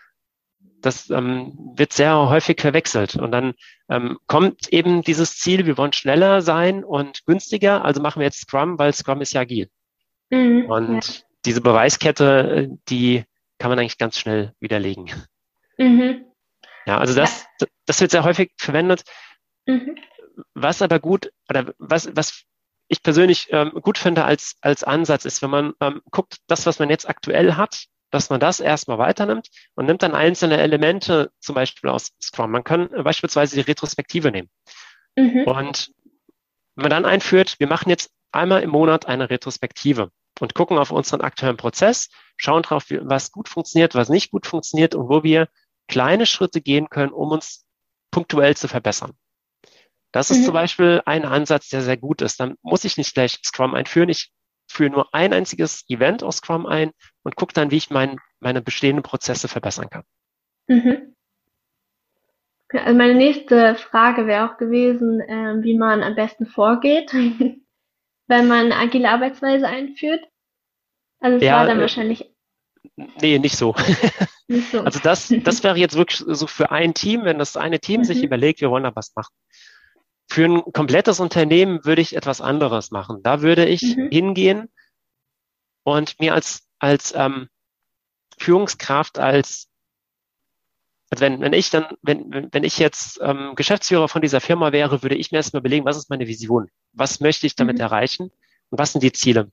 Das 0.79 1.09
ähm, 1.09 1.74
wird 1.75 1.91
sehr 1.91 2.29
häufig 2.29 2.62
verwechselt. 2.62 3.17
Und 3.17 3.33
dann 3.33 3.55
ähm, 3.89 4.17
kommt 4.27 4.71
eben 4.71 5.01
dieses 5.01 5.36
Ziel, 5.36 5.65
wir 5.65 5.77
wollen 5.77 5.91
schneller 5.91 6.41
sein 6.41 6.86
und 6.86 7.25
günstiger, 7.25 7.83
also 7.83 8.01
machen 8.01 8.21
wir 8.21 8.27
jetzt 8.27 8.39
Scrum, 8.39 8.79
weil 8.79 8.93
Scrum 8.93 9.19
ist 9.19 9.33
ja 9.33 9.41
agil. 9.41 9.69
Mhm, 10.29 10.67
und 10.69 11.07
ja. 11.07 11.24
diese 11.43 11.59
Beweiskette, 11.59 12.69
die 12.88 13.25
kann 13.57 13.69
man 13.69 13.79
eigentlich 13.79 13.98
ganz 13.98 14.17
schnell 14.17 14.53
widerlegen. 14.62 15.12
Mhm. 15.77 16.24
Ja, 16.86 17.00
also 17.00 17.13
das, 17.13 17.45
das 17.86 18.00
wird 18.00 18.12
sehr 18.12 18.24
häufig 18.24 18.53
verwendet. 18.55 19.03
Mhm. 19.65 19.98
Was 20.53 20.81
aber 20.81 21.01
gut, 21.01 21.33
oder 21.50 21.74
was, 21.79 22.15
was 22.15 22.45
ich 22.89 23.03
persönlich 23.03 23.48
ähm, 23.51 23.72
gut 23.81 23.98
finde 23.98 24.25
als, 24.25 24.58
als 24.62 24.84
Ansatz 24.84 25.24
ist, 25.24 25.41
wenn 25.41 25.51
man 25.51 25.74
ähm, 25.79 26.01
guckt, 26.12 26.38
das, 26.48 26.65
was 26.65 26.79
man 26.79 26.89
jetzt 26.89 27.08
aktuell 27.08 27.53
hat, 27.53 27.86
dass 28.12 28.31
man 28.31 28.39
das 28.39 28.60
erstmal 28.60 28.98
weiternimmt 28.98 29.48
und 29.75 29.86
nimmt 29.86 30.01
dann 30.01 30.15
einzelne 30.15 30.58
Elemente, 30.58 31.31
zum 31.39 31.55
Beispiel 31.55 31.91
aus 31.91 32.12
Scrum. 32.22 32.51
Man 32.51 32.63
kann 32.63 32.89
beispielsweise 33.03 33.55
die 33.55 33.62
Retrospektive 33.62 34.31
nehmen. 34.31 34.50
Mhm. 35.15 35.43
Und 35.43 35.91
wenn 36.75 36.84
man 36.84 36.89
dann 36.89 37.05
einführt, 37.05 37.60
wir 37.60 37.67
machen 37.67 37.89
jetzt 37.89 38.12
einmal 38.31 38.63
im 38.63 38.72
Monat 38.72 39.05
eine 39.05 39.29
Retrospektive 39.29 40.12
und 40.39 40.55
gucken 40.55 40.79
auf 40.79 40.91
unseren 40.91 41.22
aktuellen 41.22 41.58
Prozess, 41.58 42.10
schauen 42.38 42.63
drauf, 42.63 42.86
was 42.89 43.31
gut 43.31 43.50
funktioniert, 43.50 43.93
was 43.93 44.10
nicht 44.10 44.31
gut 44.31 44.48
funktioniert 44.48 44.96
und 44.96 45.10
wo 45.10 45.24
wir 45.24 45.48
kleine 45.88 46.25
Schritte 46.25 46.62
gehen 46.62 46.89
können, 46.89 47.12
um 47.12 47.29
uns 47.31 47.65
punktuell 48.12 48.58
zu 48.58 48.67
verbessern. 48.67 49.13
Das 50.11 50.31
ist 50.31 50.39
mhm. 50.39 50.45
zum 50.45 50.53
Beispiel 50.53 51.01
ein 51.05 51.25
Ansatz, 51.25 51.69
der 51.69 51.81
sehr 51.81 51.97
gut 51.97 52.21
ist. 52.21 52.39
Dann 52.39 52.55
muss 52.61 52.83
ich 52.83 52.97
nicht 52.97 53.13
gleich 53.13 53.39
Scrum 53.45 53.75
einführen. 53.75 54.09
Ich 54.09 54.31
führe 54.67 54.89
nur 54.89 55.13
ein 55.13 55.33
einziges 55.33 55.83
Event 55.87 56.23
aus 56.23 56.37
Scrum 56.37 56.65
ein 56.65 56.91
und 57.23 57.35
gucke 57.35 57.53
dann, 57.53 57.71
wie 57.71 57.77
ich 57.77 57.89
mein, 57.89 58.17
meine 58.39 58.61
bestehenden 58.61 59.03
Prozesse 59.03 59.47
verbessern 59.47 59.89
kann. 59.89 60.03
Mhm. 60.67 61.15
Also 62.71 62.95
meine 62.95 63.15
nächste 63.15 63.75
Frage 63.75 64.27
wäre 64.27 64.49
auch 64.51 64.57
gewesen, 64.57 65.21
äh, 65.21 65.63
wie 65.63 65.75
man 65.75 66.03
am 66.03 66.15
besten 66.15 66.45
vorgeht, 66.45 67.11
wenn 68.27 68.47
man 68.47 68.71
agile 68.71 69.09
Arbeitsweise 69.09 69.67
einführt. 69.67 70.23
Also 71.19 71.37
es 71.37 71.43
ja, 71.43 71.57
war 71.57 71.65
dann 71.65 71.79
äh, 71.79 71.81
wahrscheinlich. 71.81 72.31
Nee, 72.95 73.39
nicht 73.39 73.57
so. 73.57 73.75
nicht 74.47 74.71
so. 74.71 74.81
Also 74.81 74.99
das, 74.99 75.33
das 75.43 75.63
wäre 75.63 75.77
jetzt 75.77 75.95
wirklich 75.95 76.23
so 76.27 76.45
für 76.45 76.71
ein 76.71 76.93
Team, 76.93 77.25
wenn 77.25 77.39
das 77.39 77.57
eine 77.57 77.79
Team 77.79 78.01
mhm. 78.01 78.05
sich 78.05 78.23
überlegt, 78.23 78.61
wir 78.61 78.69
wollen 78.69 78.83
da 78.83 78.95
was 78.95 79.15
machen. 79.15 79.33
Für 80.29 80.45
ein 80.45 80.62
komplettes 80.74 81.19
Unternehmen 81.19 81.83
würde 81.86 82.01
ich 82.01 82.15
etwas 82.15 82.39
anderes 82.39 82.91
machen. 82.91 83.24
Da 83.24 83.41
würde 83.41 83.65
ich 83.65 83.81
mhm. 83.81 84.09
hingehen 84.12 84.69
und 85.83 86.19
mir 86.19 86.36
als, 86.36 86.67
als 86.77 87.13
ähm, 87.15 87.50
Führungskraft, 88.38 89.17
als, 89.17 89.69
also 91.09 91.21
wenn, 91.21 91.41
wenn 91.41 91.53
ich 91.53 91.71
dann, 91.71 91.88
wenn, 92.03 92.50
wenn 92.51 92.63
ich 92.63 92.77
jetzt 92.77 93.19
ähm, 93.24 93.53
Geschäftsführer 93.55 94.07
von 94.07 94.21
dieser 94.21 94.39
Firma 94.39 94.71
wäre, 94.71 95.01
würde 95.01 95.15
ich 95.15 95.31
mir 95.31 95.38
erstmal 95.38 95.62
überlegen, 95.62 95.86
was 95.86 95.98
ist 95.98 96.12
meine 96.12 96.27
Vision? 96.27 96.69
Was 96.93 97.19
möchte 97.19 97.48
ich 97.48 97.55
damit 97.55 97.77
mhm. 97.77 97.81
erreichen? 97.83 98.31
Und 98.69 98.77
was 98.77 98.91
sind 98.91 99.01
die 99.01 99.12
Ziele? 99.12 99.51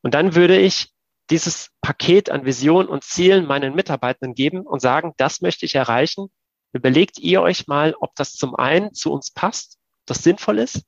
Und 0.00 0.14
dann 0.14 0.34
würde 0.34 0.58
ich 0.58 0.90
dieses 1.30 1.70
Paket 1.82 2.30
an 2.30 2.46
Visionen 2.46 2.88
und 2.88 3.04
Zielen 3.04 3.46
meinen 3.46 3.74
Mitarbeitenden 3.74 4.34
geben 4.34 4.62
und 4.62 4.80
sagen, 4.80 5.12
das 5.18 5.42
möchte 5.42 5.66
ich 5.66 5.74
erreichen. 5.74 6.30
Überlegt 6.72 7.18
ihr 7.18 7.42
euch 7.42 7.66
mal, 7.66 7.94
ob 8.00 8.14
das 8.14 8.32
zum 8.32 8.54
einen 8.54 8.94
zu 8.94 9.12
uns 9.12 9.30
passt 9.30 9.77
das 10.10 10.22
sinnvoll 10.22 10.58
ist 10.58 10.82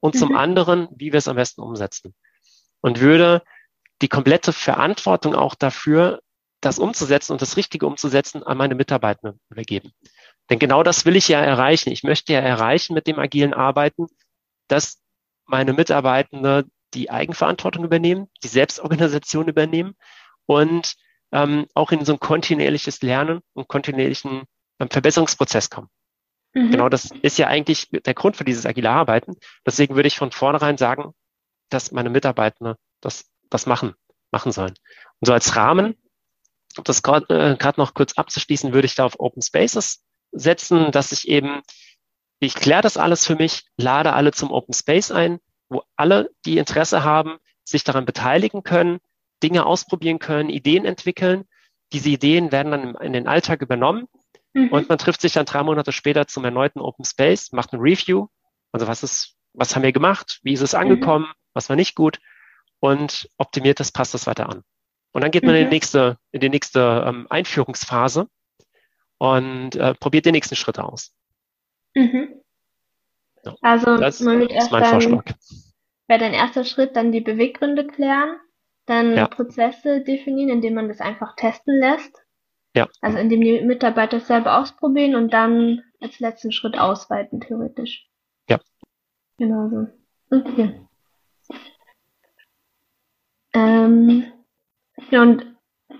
und 0.00 0.14
mhm. 0.14 0.18
zum 0.18 0.36
anderen, 0.36 0.88
wie 0.96 1.12
wir 1.12 1.18
es 1.18 1.28
am 1.28 1.36
besten 1.36 1.60
umsetzen. 1.60 2.14
Und 2.80 3.00
würde 3.00 3.42
die 4.02 4.08
komplette 4.08 4.52
Verantwortung 4.52 5.34
auch 5.34 5.54
dafür, 5.54 6.20
das 6.60 6.78
umzusetzen 6.78 7.32
und 7.32 7.42
das 7.42 7.56
Richtige 7.56 7.86
umzusetzen, 7.86 8.42
an 8.42 8.58
meine 8.58 8.74
Mitarbeiter 8.74 9.34
übergeben. 9.50 9.92
Denn 10.50 10.58
genau 10.58 10.82
das 10.82 11.04
will 11.04 11.16
ich 11.16 11.28
ja 11.28 11.40
erreichen. 11.40 11.90
Ich 11.90 12.02
möchte 12.02 12.32
ja 12.32 12.40
erreichen 12.40 12.94
mit 12.94 13.06
dem 13.06 13.18
agilen 13.18 13.54
Arbeiten, 13.54 14.06
dass 14.68 15.00
meine 15.44 15.72
Mitarbeitende 15.72 16.66
die 16.94 17.10
Eigenverantwortung 17.10 17.84
übernehmen, 17.84 18.28
die 18.42 18.48
Selbstorganisation 18.48 19.48
übernehmen 19.48 19.96
und 20.46 20.94
ähm, 21.32 21.66
auch 21.74 21.92
in 21.92 22.04
so 22.04 22.12
ein 22.12 22.20
kontinuierliches 22.20 23.02
Lernen 23.02 23.40
und 23.52 23.68
kontinuierlichen 23.68 24.44
ähm, 24.78 24.88
Verbesserungsprozess 24.90 25.70
kommen. 25.70 25.88
Mhm. 26.56 26.70
Genau 26.70 26.88
das 26.88 27.10
ist 27.20 27.36
ja 27.36 27.48
eigentlich 27.48 27.90
der 27.90 28.14
Grund 28.14 28.36
für 28.36 28.44
dieses 28.44 28.64
agile 28.64 28.88
Arbeiten. 28.88 29.36
Deswegen 29.66 29.94
würde 29.94 30.06
ich 30.06 30.16
von 30.16 30.32
vornherein 30.32 30.78
sagen, 30.78 31.12
dass 31.68 31.92
meine 31.92 32.08
Mitarbeiter 32.08 32.78
das, 33.02 33.26
das 33.50 33.66
machen, 33.66 33.94
machen 34.30 34.52
sollen. 34.52 34.74
Und 35.20 35.26
so 35.26 35.34
als 35.34 35.54
Rahmen, 35.54 35.96
um 36.78 36.84
das 36.84 37.02
gerade 37.02 37.58
äh, 37.60 37.72
noch 37.76 37.92
kurz 37.92 38.14
abzuschließen, 38.14 38.72
würde 38.72 38.86
ich 38.86 38.94
da 38.94 39.04
auf 39.04 39.20
Open 39.20 39.42
Spaces 39.42 40.02
setzen, 40.32 40.92
dass 40.92 41.12
ich 41.12 41.28
eben, 41.28 41.60
ich 42.38 42.54
kläre 42.54 42.80
das 42.80 42.96
alles 42.96 43.26
für 43.26 43.36
mich, 43.36 43.66
lade 43.76 44.14
alle 44.14 44.32
zum 44.32 44.50
Open 44.50 44.72
Space 44.72 45.10
ein, 45.10 45.40
wo 45.68 45.82
alle, 45.94 46.30
die 46.46 46.56
Interesse 46.56 47.04
haben, 47.04 47.36
sich 47.64 47.84
daran 47.84 48.06
beteiligen 48.06 48.62
können, 48.62 49.00
Dinge 49.42 49.66
ausprobieren 49.66 50.20
können, 50.20 50.48
Ideen 50.48 50.86
entwickeln. 50.86 51.44
Diese 51.92 52.08
Ideen 52.08 52.50
werden 52.50 52.72
dann 52.72 52.94
in 52.94 53.12
den 53.12 53.28
Alltag 53.28 53.60
übernommen 53.60 54.08
Mhm. 54.56 54.68
Und 54.68 54.88
man 54.88 54.96
trifft 54.96 55.20
sich 55.20 55.34
dann 55.34 55.44
drei 55.44 55.62
Monate 55.62 55.92
später 55.92 56.26
zum 56.26 56.42
erneuten 56.46 56.80
Open 56.80 57.04
Space, 57.04 57.52
macht 57.52 57.74
ein 57.74 57.80
Review. 57.80 58.28
Also 58.72 58.86
was 58.86 59.02
ist, 59.02 59.36
was 59.52 59.76
haben 59.76 59.82
wir 59.82 59.92
gemacht? 59.92 60.40
Wie 60.42 60.54
ist 60.54 60.62
es 60.62 60.74
angekommen? 60.74 61.26
Mhm. 61.26 61.34
Was 61.52 61.68
war 61.68 61.76
nicht 61.76 61.94
gut? 61.94 62.20
Und 62.80 63.28
optimiert 63.36 63.80
das, 63.80 63.92
passt 63.92 64.14
das 64.14 64.26
weiter 64.26 64.48
an. 64.48 64.62
Und 65.12 65.20
dann 65.20 65.30
geht 65.30 65.42
man 65.44 65.52
mhm. 65.52 65.60
in 65.60 65.64
die 65.66 65.74
nächste, 65.74 66.16
in 66.32 66.40
die 66.40 66.48
nächste 66.48 67.04
ähm, 67.06 67.26
Einführungsphase 67.28 68.28
und 69.18 69.76
äh, 69.76 69.92
probiert 69.94 70.24
die 70.24 70.32
nächsten 70.32 70.56
Schritte 70.56 70.84
aus. 70.84 71.12
Mhm. 71.94 72.40
So, 73.42 73.58
also 73.60 73.98
das 73.98 74.20
man 74.20 74.40
wird 74.40 74.52
erst 74.52 74.72
mein 74.72 74.86
Vorschlag. 74.86 75.34
Wäre 76.08 76.20
dein 76.20 76.32
erster 76.32 76.64
Schritt 76.64 76.96
dann 76.96 77.12
die 77.12 77.20
Beweggründe 77.20 77.86
klären, 77.86 78.38
dann 78.86 79.14
ja. 79.16 79.28
Prozesse 79.28 80.00
definieren, 80.00 80.48
indem 80.48 80.74
man 80.74 80.88
das 80.88 81.00
einfach 81.00 81.36
testen 81.36 81.78
lässt 81.78 82.25
ja. 82.76 82.88
Also 83.00 83.18
indem 83.18 83.40
die 83.40 83.60
Mitarbeiter 83.62 84.18
es 84.18 84.26
selber 84.26 84.58
ausprobieren 84.58 85.14
und 85.14 85.32
dann 85.32 85.82
als 86.00 86.20
letzten 86.20 86.52
Schritt 86.52 86.78
ausweiten, 86.78 87.40
theoretisch. 87.40 88.06
Ja. 88.48 88.60
Genau 89.38 89.68
so. 89.68 90.36
Okay. 90.36 90.80
Ähm, 93.54 94.24
ja, 95.10 95.22
und 95.22 95.46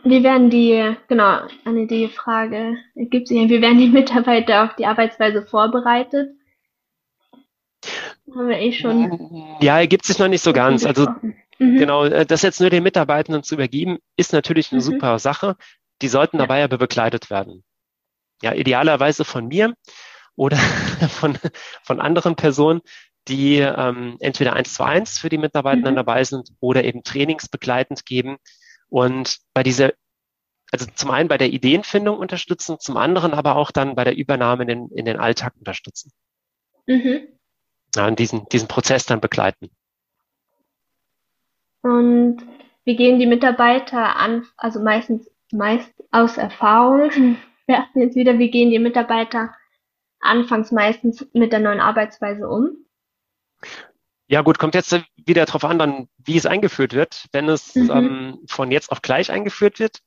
wie 0.04 0.23
werden 0.23 0.50
die, 0.50 0.95
genau, 1.09 1.40
eine 1.64 1.87
die 1.87 2.09
Frage 2.09 2.76
ergibt 2.95 3.28
sich, 3.28 3.49
wie 3.49 3.62
werden 3.62 3.78
die 3.78 3.88
Mitarbeiter 3.88 4.64
auf 4.64 4.76
die 4.76 4.85
Arbeitsweise 4.87 5.47
vorbereitet? 5.47 6.37
Haben 8.35 8.49
wir 8.49 8.59
eh 8.59 8.73
schon. 8.73 9.56
Ja, 9.61 9.78
ergibt 9.78 10.04
sich 10.04 10.18
noch 10.18 10.28
nicht 10.28 10.42
so 10.42 10.52
ganz. 10.52 10.85
Also 10.85 11.09
mhm. 11.59 11.78
genau, 11.78 12.04
äh, 12.04 12.26
das 12.26 12.42
jetzt 12.42 12.61
nur 12.61 12.68
den 12.68 12.83
Mitarbeitenden 12.83 13.42
zu 13.42 13.54
übergeben, 13.54 13.99
ist 14.16 14.35
natürlich 14.35 14.73
eine 14.73 14.80
mhm. 14.80 14.85
super 14.85 15.18
Sache. 15.18 15.56
Die 16.02 16.08
sollten 16.08 16.38
dabei 16.38 16.62
aber 16.62 16.78
begleitet 16.78 17.30
werden. 17.30 17.64
Ja, 18.42 18.52
idealerweise 18.52 19.24
von 19.24 19.48
mir 19.48 19.74
oder 20.34 20.56
von, 21.08 21.38
von 21.82 22.00
anderen 22.00 22.36
Personen, 22.36 22.80
die 23.28 23.58
ähm, 23.58 24.16
entweder 24.20 24.52
eins 24.52 24.74
zu 24.74 24.84
eins 24.84 25.18
für 25.18 25.28
die 25.28 25.38
Mitarbeitenden 25.38 25.94
mhm. 25.94 25.96
dabei 25.96 26.22
sind 26.24 26.50
oder 26.60 26.84
eben 26.84 27.02
trainingsbegleitend 27.02 28.06
geben. 28.06 28.36
und 28.88 29.38
bei 29.52 29.62
dieser, 29.62 29.94
also 30.70 30.86
zum 30.94 31.10
einen 31.10 31.28
bei 31.28 31.38
der 31.38 31.50
Ideenfindung 31.50 32.18
unterstützen, 32.18 32.78
zum 32.78 32.96
anderen 32.96 33.34
aber 33.34 33.56
auch 33.56 33.70
dann 33.70 33.96
bei 33.96 34.04
der 34.04 34.16
Übernahme 34.16 34.62
in 34.62 34.68
den, 34.68 34.88
in 34.90 35.04
den 35.04 35.18
Alltag 35.18 35.54
unterstützen. 35.58 36.12
Mhm. 36.86 37.26
Ja, 37.96 38.06
und 38.06 38.18
diesen, 38.18 38.48
diesen 38.50 38.68
Prozess 38.68 39.06
dann 39.06 39.20
begleiten. 39.20 39.70
Und 41.82 42.42
wie 42.84 42.96
gehen 42.96 43.18
die 43.18 43.26
Mitarbeiter 43.26 44.16
an, 44.16 44.46
also 44.56 44.80
meistens 44.80 45.30
meist 45.56 45.92
aus 46.10 46.36
Erfahrung, 46.36 47.10
wir 47.66 47.78
achten 47.78 48.00
jetzt 48.00 48.16
wieder, 48.16 48.38
wie 48.38 48.50
gehen 48.50 48.70
die 48.70 48.78
Mitarbeiter 48.78 49.54
anfangs 50.20 50.72
meistens 50.72 51.26
mit 51.32 51.52
der 51.52 51.60
neuen 51.60 51.80
Arbeitsweise 51.80 52.48
um? 52.48 52.76
Ja 54.28 54.42
gut, 54.42 54.58
kommt 54.58 54.75
jetzt 54.75 55.00
wieder 55.16 55.46
darauf 55.46 55.64
an, 55.64 55.78
dann, 55.78 56.08
wie 56.18 56.36
es 56.36 56.46
eingeführt 56.46 56.94
wird. 56.94 57.26
Wenn 57.32 57.48
es 57.48 57.75
mhm. 57.75 57.90
ähm, 57.90 58.38
von 58.48 58.72
jetzt 58.72 58.90
auf 58.90 59.02
gleich 59.02 59.30
eingeführt 59.30 59.78
wird, 59.78 60.00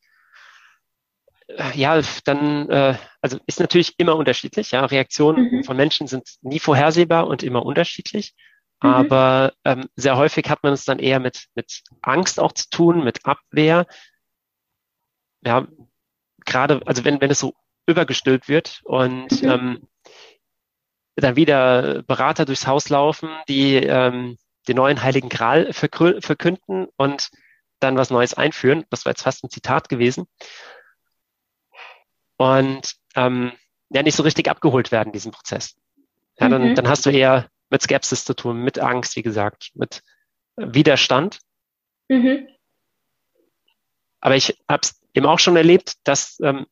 äh, 1.48 1.78
ja, 1.78 2.02
dann, 2.26 2.70
äh, 2.70 2.96
also 3.22 3.40
ist 3.48 3.60
natürlich 3.60 3.96
immer 3.98 4.16
unterschiedlich. 4.18 4.72
Ja, 4.72 4.86
Reaktionen 4.86 5.52
mhm. 5.52 5.64
von 5.64 5.78
Menschen 5.78 6.08
sind 6.08 6.36
nie 6.42 6.60
vorhersehbar 6.60 7.28
und 7.28 7.44
immer 7.44 7.66
unterschiedlich. 7.66 8.36
Mhm. 8.82 8.90
Aber 8.90 9.54
ähm, 9.64 9.86
sehr 9.96 10.18
häufig 10.18 10.50
hat 10.50 10.64
man 10.64 10.74
es 10.74 10.84
dann 10.84 11.00
eher 11.00 11.20
mit, 11.20 11.46
mit 11.56 11.82
Angst 12.02 12.40
auch 12.40 12.52
zu 12.52 12.70
tun, 12.70 13.04
mit 13.04 13.26
Abwehr. 13.26 13.86
Ja, 15.42 15.68
gerade, 16.46 16.82
also 16.86 17.06
wenn, 17.06 17.22
wenn 17.22 17.32
es 17.32 17.40
so 17.40 17.54
übergestülpt 17.86 18.48
wird 18.48 18.82
und 18.84 19.42
mhm. 19.42 19.50
ähm, 19.50 19.88
dann 21.16 21.36
wieder 21.36 22.04
Berater 22.04 22.46
durchs 22.46 22.68
Haus 22.68 22.90
laufen, 22.90 23.30
die 23.48 23.76
ähm, 23.76 24.38
den 24.68 24.76
neuen 24.76 25.02
Heiligen 25.02 25.30
Gral 25.30 25.74
verkünden 25.74 26.88
und 26.96 27.30
dann 27.80 27.98
was 27.98 28.10
Neues 28.10 28.34
einführen. 28.34 28.86
Das 28.90 29.06
war 29.06 29.12
jetzt 29.12 29.24
fast 29.24 29.44
ein 29.44 29.50
Zitat 29.50 29.90
gewesen. 29.90 30.28
Und 32.38 32.96
ähm, 33.16 33.52
ja, 33.90 34.04
nicht 34.04 34.16
so 34.16 34.24
richtig 34.24 34.50
abgeholt 34.50 34.92
werden, 34.92 35.12
diesen 35.12 35.32
Prozess. 35.32 35.76
Ja, 36.40 36.48
dann, 36.48 36.70
mhm. 36.70 36.76
dann 36.76 36.88
hast 36.88 37.06
du 37.06 37.10
eher 37.10 37.50
mit 37.70 37.82
Skepsis 37.82 38.24
zu 38.24 38.34
tun, 38.34 38.62
mit 38.62 38.80
Angst, 38.80 39.16
wie 39.16 39.24
gesagt, 39.24 39.72
mit 39.76 40.04
Widerstand. 40.56 41.40
Mhm. 42.08 42.48
Aber 44.22 44.36
ich 44.36 44.58
habe 44.68 44.82
es 44.84 44.99
eben 45.14 45.26
auch 45.26 45.40
schon 45.40 45.56
erlebt, 45.56 45.96
dass 46.04 46.40
ähm, 46.42 46.66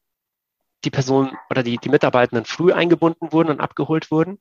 die 0.83 0.91
Personen 0.91 1.37
oder 1.49 1.63
die, 1.63 1.77
die 1.77 1.89
Mitarbeitenden 1.89 2.45
früh 2.45 2.71
eingebunden 2.71 3.31
wurden 3.31 3.49
und 3.49 3.59
abgeholt 3.59 4.11
wurden. 4.11 4.39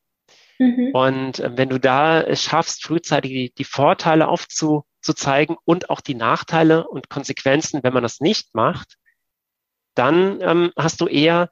Mhm. 0.59 0.91
Und 0.93 1.41
äh, 1.41 1.57
wenn 1.57 1.69
du 1.69 1.79
da 1.79 2.21
es 2.21 2.43
schaffst, 2.43 2.85
frühzeitig 2.85 3.31
die, 3.31 3.55
die 3.55 3.65
Vorteile 3.65 4.29
aufzuzeigen 4.29 5.57
und 5.65 5.91
auch 5.91 6.01
die 6.01 6.15
Nachteile 6.15 6.89
und 6.89 7.09
Konsequenzen, 7.09 7.83
wenn 7.83 7.95
man 7.95 8.03
das 8.03 8.21
nicht 8.21 8.55
macht, 8.55 8.97
dann 9.95 10.41
ähm, 10.41 10.73
hast 10.77 11.01
du 11.01 11.07
eher 11.07 11.51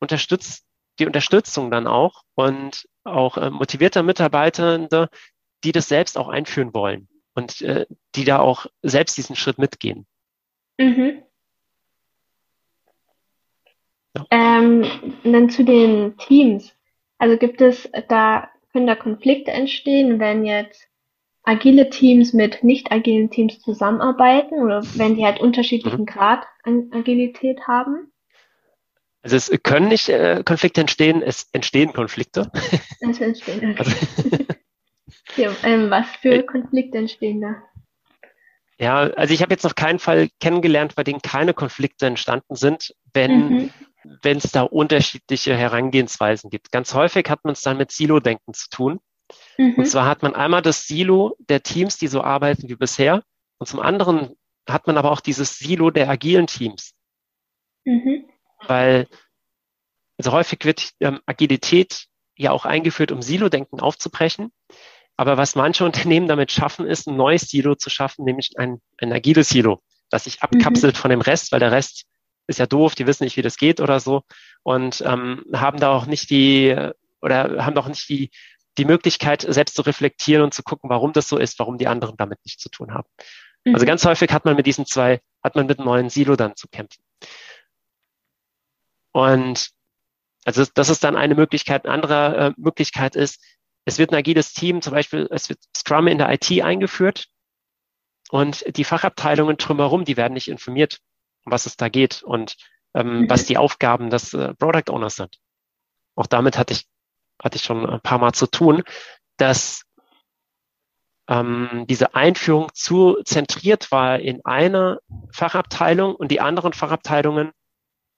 unterstützt, 0.00 0.64
die 0.98 1.06
Unterstützung 1.06 1.70
dann 1.70 1.86
auch 1.86 2.22
und 2.34 2.88
auch 3.04 3.36
äh, 3.36 3.50
motivierter 3.50 4.02
Mitarbeitende, 4.02 5.08
die 5.62 5.72
das 5.72 5.88
selbst 5.88 6.16
auch 6.16 6.28
einführen 6.28 6.72
wollen 6.74 7.08
und 7.34 7.60
äh, 7.62 7.86
die 8.14 8.24
da 8.24 8.38
auch 8.38 8.66
selbst 8.82 9.16
diesen 9.16 9.36
Schritt 9.36 9.58
mitgehen. 9.58 10.06
Mhm. 10.78 11.22
Ja. 14.16 14.26
Ähm, 14.30 14.84
dann 15.24 15.50
zu 15.50 15.64
den 15.64 16.16
Teams. 16.18 16.72
Also 17.18 17.36
gibt 17.36 17.60
es 17.60 17.88
da, 18.08 18.48
können 18.72 18.86
da 18.86 18.94
Konflikte 18.94 19.50
entstehen, 19.50 20.18
wenn 20.20 20.44
jetzt 20.44 20.88
agile 21.42 21.90
Teams 21.90 22.32
mit 22.32 22.64
nicht 22.64 22.90
agilen 22.90 23.30
Teams 23.30 23.60
zusammenarbeiten 23.60 24.60
oder 24.60 24.82
wenn 24.94 25.16
die 25.16 25.24
halt 25.24 25.40
unterschiedlichen 25.40 26.02
mhm. 26.02 26.06
Grad 26.06 26.44
an 26.62 26.90
Agilität 26.92 27.66
haben? 27.66 28.10
Also 29.22 29.36
es 29.36 29.50
können 29.62 29.88
nicht 29.88 30.08
äh, 30.08 30.42
Konflikte 30.44 30.82
entstehen, 30.82 31.22
es 31.22 31.48
entstehen 31.52 31.92
Konflikte. 31.92 32.50
Es 33.00 33.20
entstehen, 33.20 33.70
okay. 33.70 33.74
Also, 33.78 34.44
ja, 35.36 35.50
ähm, 35.62 35.90
was 35.90 36.06
für 36.20 36.42
Konflikte 36.42 36.98
entstehen 36.98 37.40
da? 37.40 37.62
Ja, 38.78 39.00
also 39.00 39.32
ich 39.34 39.42
habe 39.42 39.52
jetzt 39.52 39.62
noch 39.62 39.74
keinen 39.74 39.98
Fall 39.98 40.28
kennengelernt, 40.40 40.94
bei 40.94 41.04
dem 41.04 41.20
keine 41.20 41.52
Konflikte 41.52 42.06
entstanden 42.06 42.56
sind, 42.56 42.94
wenn 43.12 43.48
mhm 43.48 43.70
wenn 44.22 44.38
es 44.38 44.52
da 44.52 44.62
unterschiedliche 44.62 45.56
Herangehensweisen 45.56 46.50
gibt. 46.50 46.72
Ganz 46.72 46.94
häufig 46.94 47.28
hat 47.28 47.44
man 47.44 47.52
es 47.52 47.62
dann 47.62 47.76
mit 47.76 47.90
Silo-Denken 47.90 48.54
zu 48.54 48.68
tun. 48.68 49.00
Mhm. 49.58 49.74
Und 49.76 49.86
zwar 49.86 50.06
hat 50.06 50.22
man 50.22 50.34
einmal 50.34 50.62
das 50.62 50.86
Silo 50.86 51.36
der 51.38 51.62
Teams, 51.62 51.98
die 51.98 52.08
so 52.08 52.22
arbeiten 52.22 52.68
wie 52.68 52.76
bisher. 52.76 53.22
Und 53.58 53.66
zum 53.66 53.80
anderen 53.80 54.36
hat 54.68 54.86
man 54.86 54.96
aber 54.98 55.10
auch 55.10 55.20
dieses 55.20 55.58
Silo 55.58 55.90
der 55.90 56.08
agilen 56.08 56.46
Teams. 56.46 56.94
Mhm. 57.84 58.26
Weil 58.66 59.06
also 60.18 60.32
häufig 60.32 60.64
wird 60.64 60.92
ähm, 61.00 61.20
Agilität 61.26 62.06
ja 62.36 62.50
auch 62.50 62.64
eingeführt, 62.64 63.12
um 63.12 63.22
Silo-Denken 63.22 63.80
aufzubrechen. 63.80 64.52
Aber 65.16 65.36
was 65.36 65.54
manche 65.54 65.84
Unternehmen 65.84 66.28
damit 66.28 66.52
schaffen, 66.52 66.86
ist, 66.86 67.06
ein 67.06 67.16
neues 67.16 67.42
Silo 67.42 67.74
zu 67.74 67.90
schaffen, 67.90 68.24
nämlich 68.24 68.52
ein, 68.56 68.80
ein 68.98 69.12
agiles 69.12 69.48
Silo, 69.48 69.82
das 70.10 70.24
sich 70.24 70.42
abkapselt 70.42 70.96
mhm. 70.96 70.98
von 70.98 71.10
dem 71.10 71.20
Rest, 71.20 71.52
weil 71.52 71.60
der 71.60 71.72
Rest 71.72 72.04
ist 72.46 72.58
ja 72.58 72.66
doof, 72.66 72.94
die 72.94 73.06
wissen 73.06 73.24
nicht, 73.24 73.36
wie 73.36 73.42
das 73.42 73.56
geht 73.56 73.80
oder 73.80 74.00
so 74.00 74.22
und 74.62 75.02
ähm, 75.06 75.44
haben 75.52 75.78
da 75.78 75.90
auch 75.90 76.06
nicht 76.06 76.30
die 76.30 76.76
oder 77.20 77.64
haben 77.64 77.76
auch 77.78 77.88
nicht 77.88 78.08
die, 78.08 78.30
die 78.76 78.84
Möglichkeit, 78.84 79.46
selbst 79.48 79.76
zu 79.76 79.82
reflektieren 79.82 80.42
und 80.42 80.52
zu 80.52 80.62
gucken, 80.62 80.90
warum 80.90 81.12
das 81.12 81.28
so 81.28 81.38
ist, 81.38 81.58
warum 81.58 81.78
die 81.78 81.86
anderen 81.86 82.16
damit 82.16 82.38
nichts 82.44 82.62
zu 82.62 82.68
tun 82.68 82.92
haben. 82.92 83.08
Also 83.18 83.30
mhm. 83.64 83.74
Also 83.74 83.86
ganz 83.86 84.04
häufig 84.04 84.30
hat 84.30 84.44
man 84.44 84.56
mit 84.56 84.66
diesen 84.66 84.86
zwei, 84.86 85.20
hat 85.42 85.54
man 85.54 85.66
mit 85.66 85.78
einem 85.78 85.86
neuen 85.86 86.10
Silo 86.10 86.36
dann 86.36 86.56
zu 86.56 86.68
kämpfen. 86.68 87.02
Und 89.12 89.70
also 90.44 90.64
das 90.74 90.88
ist 90.90 91.04
dann 91.04 91.16
eine 91.16 91.34
Möglichkeit. 91.34 91.84
Eine 91.84 91.94
andere 91.94 92.36
äh, 92.36 92.52
Möglichkeit 92.56 93.16
ist, 93.16 93.42
es 93.86 93.98
wird 93.98 94.10
ein 94.12 94.16
agiles 94.16 94.52
Team, 94.52 94.82
zum 94.82 94.92
Beispiel, 94.92 95.28
es 95.30 95.48
wird 95.48 95.60
Scrum 95.76 96.06
in 96.06 96.18
der 96.18 96.32
IT 96.32 96.50
eingeführt 96.62 97.28
und 98.30 98.64
die 98.76 98.84
Fachabteilungen 98.84 99.56
drumherum, 99.56 100.04
die 100.04 100.16
werden 100.16 100.34
nicht 100.34 100.48
informiert 100.48 101.00
um 101.44 101.52
was 101.52 101.66
es 101.66 101.76
da 101.76 101.88
geht 101.88 102.22
und 102.22 102.56
ähm, 102.94 103.22
mhm. 103.22 103.30
was 103.30 103.44
die 103.44 103.58
Aufgaben 103.58 104.10
des 104.10 104.34
äh, 104.34 104.54
Product 104.54 104.90
Owners 104.90 105.16
sind. 105.16 105.38
Auch 106.14 106.26
damit 106.26 106.58
hatte 106.58 106.72
ich, 106.72 106.86
hatte 107.42 107.56
ich 107.56 107.62
schon 107.62 107.88
ein 107.88 108.00
paar 108.00 108.18
Mal 108.18 108.32
zu 108.32 108.46
tun, 108.46 108.82
dass 109.36 109.84
ähm, 111.28 111.86
diese 111.88 112.14
Einführung 112.14 112.68
zu 112.74 113.22
zentriert 113.24 113.90
war 113.90 114.20
in 114.20 114.44
einer 114.44 115.00
Fachabteilung 115.32 116.14
und 116.14 116.30
die 116.30 116.40
anderen 116.40 116.72
Fachabteilungen 116.72 117.52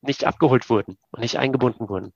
nicht 0.03 0.25
abgeholt 0.25 0.69
wurden 0.69 0.99
und 1.11 1.21
nicht 1.21 1.39
eingebunden 1.39 1.89
wurden. 1.89 2.13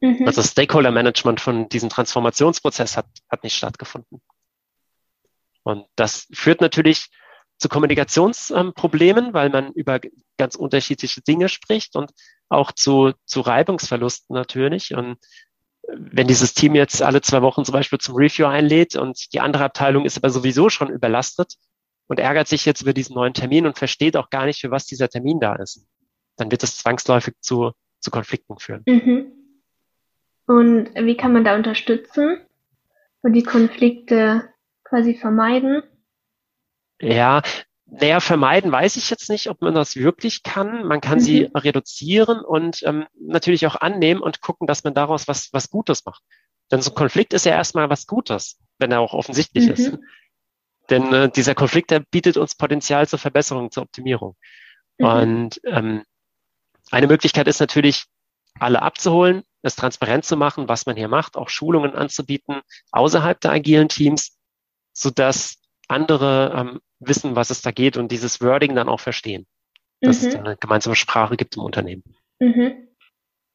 Mhm. 0.00 0.26
Also 0.26 0.42
Stakeholder 0.42 0.90
Management 0.90 1.40
von 1.40 1.68
diesem 1.68 1.88
Transformationsprozess 1.88 2.96
hat, 2.96 3.06
hat 3.30 3.44
nicht 3.44 3.56
stattgefunden. 3.56 4.20
Und 5.62 5.86
das 5.94 6.26
führt 6.32 6.60
natürlich 6.60 7.08
zu 7.62 7.68
Kommunikationsproblemen, 7.68 9.32
weil 9.34 9.48
man 9.48 9.72
über 9.72 10.00
ganz 10.36 10.56
unterschiedliche 10.56 11.22
Dinge 11.22 11.48
spricht 11.48 11.94
und 11.94 12.10
auch 12.48 12.72
zu, 12.72 13.12
zu 13.24 13.40
Reibungsverlusten 13.40 14.34
natürlich. 14.34 14.94
Und 14.94 15.18
wenn 15.88 16.26
dieses 16.26 16.54
Team 16.54 16.74
jetzt 16.74 17.02
alle 17.02 17.20
zwei 17.20 17.40
Wochen 17.40 17.64
zum 17.64 17.72
Beispiel 17.72 18.00
zum 18.00 18.16
Review 18.16 18.46
einlädt 18.46 18.96
und 18.96 19.32
die 19.32 19.38
andere 19.38 19.62
Abteilung 19.62 20.04
ist 20.04 20.16
aber 20.16 20.30
sowieso 20.30 20.70
schon 20.70 20.90
überlastet 20.90 21.54
und 22.08 22.18
ärgert 22.18 22.48
sich 22.48 22.64
jetzt 22.64 22.82
über 22.82 22.92
diesen 22.92 23.14
neuen 23.14 23.32
Termin 23.32 23.64
und 23.64 23.78
versteht 23.78 24.16
auch 24.16 24.28
gar 24.28 24.44
nicht, 24.46 24.60
für 24.60 24.72
was 24.72 24.84
dieser 24.86 25.08
Termin 25.08 25.38
da 25.38 25.54
ist, 25.54 25.86
dann 26.36 26.50
wird 26.50 26.64
das 26.64 26.76
zwangsläufig 26.78 27.34
zu, 27.40 27.70
zu 28.00 28.10
Konflikten 28.10 28.58
führen. 28.58 28.82
Mhm. 28.86 29.32
Und 30.46 30.92
wie 30.96 31.16
kann 31.16 31.32
man 31.32 31.44
da 31.44 31.54
unterstützen 31.54 32.38
und 33.22 33.34
die 33.34 33.44
Konflikte 33.44 34.48
quasi 34.82 35.14
vermeiden? 35.14 35.84
Ja, 37.02 37.42
naja, 37.86 38.20
vermeiden 38.20 38.72
weiß 38.72 38.96
ich 38.96 39.10
jetzt 39.10 39.28
nicht, 39.28 39.50
ob 39.50 39.60
man 39.60 39.74
das 39.74 39.96
wirklich 39.96 40.42
kann. 40.42 40.86
Man 40.86 41.02
kann 41.02 41.18
mhm. 41.18 41.22
sie 41.22 41.50
reduzieren 41.54 42.40
und 42.40 42.82
ähm, 42.84 43.06
natürlich 43.20 43.66
auch 43.66 43.76
annehmen 43.76 44.22
und 44.22 44.40
gucken, 44.40 44.66
dass 44.66 44.82
man 44.82 44.94
daraus 44.94 45.28
was, 45.28 45.52
was 45.52 45.68
Gutes 45.68 46.04
macht. 46.06 46.22
Denn 46.70 46.80
so 46.80 46.90
ein 46.90 46.94
Konflikt 46.94 47.34
ist 47.34 47.44
ja 47.44 47.52
erstmal 47.52 47.90
was 47.90 48.06
Gutes, 48.06 48.58
wenn 48.78 48.92
er 48.92 49.00
auch 49.00 49.12
offensichtlich 49.12 49.66
mhm. 49.66 49.72
ist. 49.72 49.98
Denn 50.88 51.12
äh, 51.12 51.30
dieser 51.30 51.54
Konflikt, 51.54 51.90
der 51.90 52.00
bietet 52.00 52.38
uns 52.38 52.54
Potenzial 52.54 53.06
zur 53.06 53.18
Verbesserung, 53.18 53.70
zur 53.70 53.82
Optimierung. 53.82 54.36
Mhm. 54.98 55.06
Und 55.06 55.60
ähm, 55.64 56.04
eine 56.90 57.06
Möglichkeit 57.08 57.46
ist 57.46 57.60
natürlich, 57.60 58.06
alle 58.58 58.82
abzuholen, 58.82 59.44
es 59.62 59.76
transparent 59.76 60.24
zu 60.24 60.36
machen, 60.36 60.68
was 60.68 60.86
man 60.86 60.96
hier 60.96 61.08
macht, 61.08 61.36
auch 61.36 61.48
Schulungen 61.48 61.94
anzubieten 61.94 62.60
außerhalb 62.90 63.40
der 63.40 63.52
agilen 63.52 63.88
Teams, 63.88 64.38
sodass 64.92 65.56
andere 65.88 66.52
ähm, 66.54 66.80
wissen, 67.06 67.36
was 67.36 67.50
es 67.50 67.62
da 67.62 67.70
geht 67.70 67.96
und 67.96 68.12
dieses 68.12 68.40
Wording 68.40 68.74
dann 68.74 68.88
auch 68.88 69.00
verstehen. 69.00 69.46
Dass 70.00 70.22
mhm. 70.22 70.28
es 70.28 70.34
eine 70.34 70.56
gemeinsame 70.56 70.96
Sprache 70.96 71.36
gibt 71.36 71.56
im 71.56 71.62
Unternehmen. 71.62 72.02
Mhm. 72.40 72.88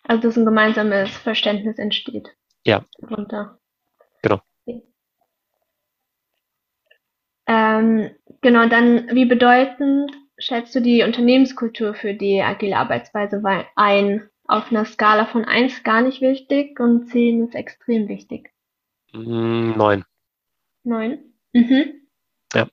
Also 0.03 0.23
dass 0.23 0.37
ein 0.37 0.45
gemeinsames 0.45 1.09
Verständnis 1.09 1.77
entsteht. 1.77 2.29
Ja. 2.63 2.85
Darunter. 2.99 3.59
Genau. 4.21 4.41
Ähm, 7.47 8.11
genau, 8.41 8.67
dann 8.67 9.09
wie 9.15 9.25
bedeutend 9.25 10.11
schätzt 10.37 10.75
du 10.75 10.81
die 10.81 11.03
Unternehmenskultur 11.03 11.93
für 11.93 12.13
die 12.13 12.41
agile 12.41 12.77
Arbeitsweise 12.77 13.41
ein? 13.75 14.29
Auf 14.49 14.71
einer 14.71 14.85
Skala 14.85 15.25
von 15.25 15.43
1 15.43 15.83
gar 15.83 16.01
nicht 16.01 16.21
wichtig 16.21 16.79
und 16.79 17.09
10 17.09 17.47
ist 17.47 17.55
extrem 17.55 18.07
wichtig. 18.07 18.53
9. 19.11 20.05
9? 20.83 21.19
Mhm. 21.53 22.07
Ja. 22.53 22.67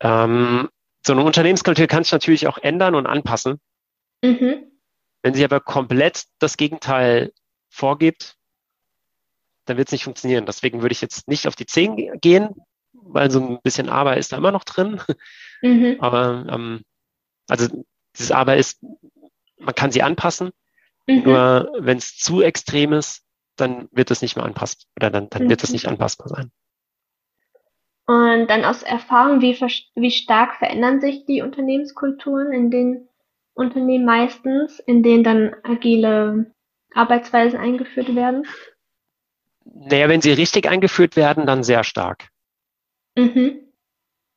Ähm, 0.00 0.68
so 1.06 1.12
eine 1.12 1.22
Unternehmenskultur 1.22 1.86
kann 1.86 2.04
sich 2.04 2.12
natürlich 2.12 2.46
auch 2.46 2.58
ändern 2.58 2.94
und 2.94 3.06
anpassen. 3.06 3.60
Mhm. 4.22 4.70
Wenn 5.22 5.34
sie 5.34 5.44
aber 5.44 5.60
komplett 5.60 6.24
das 6.38 6.56
Gegenteil 6.56 7.32
vorgibt, 7.68 8.36
dann 9.66 9.76
wird 9.76 9.88
es 9.88 9.92
nicht 9.92 10.04
funktionieren. 10.04 10.46
Deswegen 10.46 10.82
würde 10.82 10.92
ich 10.92 11.00
jetzt 11.00 11.28
nicht 11.28 11.46
auf 11.46 11.56
die 11.56 11.66
10 11.66 12.20
gehen, 12.20 12.54
weil 12.92 13.30
so 13.30 13.40
ein 13.40 13.60
bisschen 13.62 13.88
Aber 13.88 14.16
ist 14.16 14.32
da 14.32 14.36
immer 14.36 14.52
noch 14.52 14.64
drin. 14.64 15.00
Mhm. 15.62 15.96
Aber 16.00 16.46
ähm, 16.50 16.82
also 17.48 17.68
dieses 18.16 18.32
Aber 18.32 18.56
ist, 18.56 18.82
man 19.58 19.74
kann 19.74 19.92
sie 19.92 20.02
anpassen. 20.02 20.50
Mhm. 21.06 21.22
Nur 21.22 21.72
wenn 21.78 21.98
es 21.98 22.16
zu 22.16 22.42
extrem 22.42 22.92
ist, 22.92 23.22
dann 23.56 23.88
wird 23.92 24.10
es 24.10 24.22
nicht 24.22 24.36
mehr 24.36 24.44
anpassbar 24.44 24.86
oder 24.96 25.10
dann, 25.10 25.28
dann 25.30 25.44
mhm. 25.44 25.50
wird 25.50 25.62
es 25.62 25.70
nicht 25.70 25.86
anpassbar 25.86 26.28
sein. 26.28 26.50
Und 28.06 28.48
dann 28.48 28.64
aus 28.64 28.82
Erfahrung, 28.82 29.40
wie, 29.40 29.58
wie 29.58 30.10
stark 30.10 30.56
verändern 30.56 31.00
sich 31.00 31.24
die 31.24 31.40
Unternehmenskulturen 31.40 32.52
in 32.52 32.70
den 32.70 33.08
Unternehmen 33.54 34.04
meistens, 34.04 34.78
in 34.80 35.02
denen 35.02 35.24
dann 35.24 35.56
agile 35.62 36.52
Arbeitsweisen 36.92 37.58
eingeführt 37.58 38.14
werden? 38.14 38.46
Naja, 39.64 40.08
wenn 40.08 40.20
sie 40.20 40.32
richtig 40.32 40.68
eingeführt 40.68 41.16
werden, 41.16 41.46
dann 41.46 41.62
sehr 41.62 41.84
stark. 41.84 42.28
Mhm. 43.16 43.60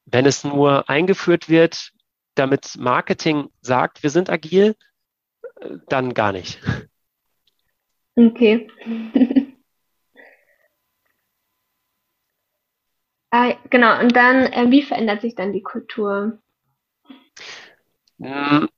Wenn 0.05 0.25
es 0.25 0.45
nur 0.45 0.89
eingeführt 0.89 1.49
wird, 1.49 1.91
damit 2.35 2.75
Marketing 2.77 3.49
sagt, 3.61 4.03
wir 4.03 4.09
sind 4.09 4.29
agil, 4.29 4.75
dann 5.89 6.13
gar 6.13 6.31
nicht. 6.31 6.61
Okay. 8.15 8.69
ah, 13.31 13.53
genau, 13.69 13.99
und 13.99 14.15
dann, 14.15 14.45
äh, 14.51 14.69
wie 14.69 14.83
verändert 14.83 15.21
sich 15.21 15.35
dann 15.35 15.53
die 15.53 15.63
Kultur? 15.63 16.39
Hm. 18.19 18.69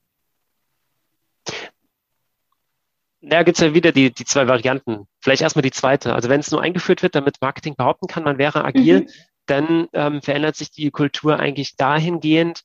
Ja, 3.22 3.44
gibt 3.44 3.58
es 3.58 3.66
ja 3.66 3.74
wieder 3.74 3.92
die, 3.92 4.14
die 4.14 4.26
zwei 4.26 4.48
Varianten. 4.48 5.08
Vielleicht 5.20 5.42
erstmal 5.42 5.64
die 5.64 5.72
zweite. 5.72 6.16
Also 6.16 6.30
wenn 6.30 6.40
es 6.40 6.52
nur 6.52 6.62
eingeführt 6.62 7.04
wird, 7.04 7.16
damit 7.16 7.42
Marketing 7.42 7.76
behaupten 7.76 8.08
kann, 8.08 8.24
man 8.24 8.38
wäre 8.38 8.64
agil, 8.64 9.02
mhm. 9.02 9.10
dann 9.46 9.88
ähm, 9.94 10.22
verändert 10.22 10.56
sich 10.56 10.72
die 10.72 10.90
Kultur 10.90 11.38
eigentlich 11.38 11.76
dahingehend, 11.76 12.62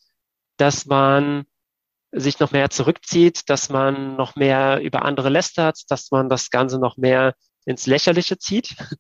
dass 0.57 0.87
man 0.87 1.45
sich 2.13 2.39
noch 2.39 2.53
mehr 2.53 2.71
zurückzieht, 2.71 3.51
dass 3.51 3.69
man 3.69 4.15
noch 4.15 4.37
mehr 4.37 4.81
über 4.81 5.05
andere 5.05 5.29
lästert, 5.29 5.83
dass 5.89 6.13
man 6.13 6.29
das 6.29 6.51
Ganze 6.51 6.79
noch 6.79 6.97
mehr 6.97 7.35
ins 7.65 7.87
Lächerliche 7.87 8.39
zieht. 8.39 8.75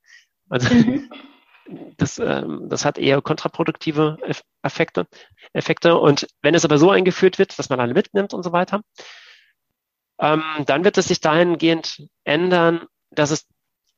Also 0.51 0.75
mhm. 0.75 1.09
Das, 1.96 2.18
ähm, 2.18 2.68
das 2.68 2.85
hat 2.85 2.98
eher 2.98 3.20
kontraproduktive 3.22 4.18
Effekte, 4.62 5.07
Effekte. 5.53 5.96
Und 5.96 6.27
wenn 6.42 6.55
es 6.55 6.64
aber 6.64 6.79
so 6.79 6.90
eingeführt 6.90 7.38
wird, 7.38 7.59
dass 7.59 7.68
man 7.68 7.81
alle 7.81 7.94
mitnimmt 7.94 8.35
und 8.35 8.42
so 8.42 8.53
weiter, 8.53 8.83
ähm, 10.18 10.42
dann 10.66 10.85
wird 10.85 10.98
es 10.98 11.09
sich 11.09 11.20
dahingehend 11.20 12.07
ändern, 12.24 12.87
dass 13.11 13.31
es 13.31 13.46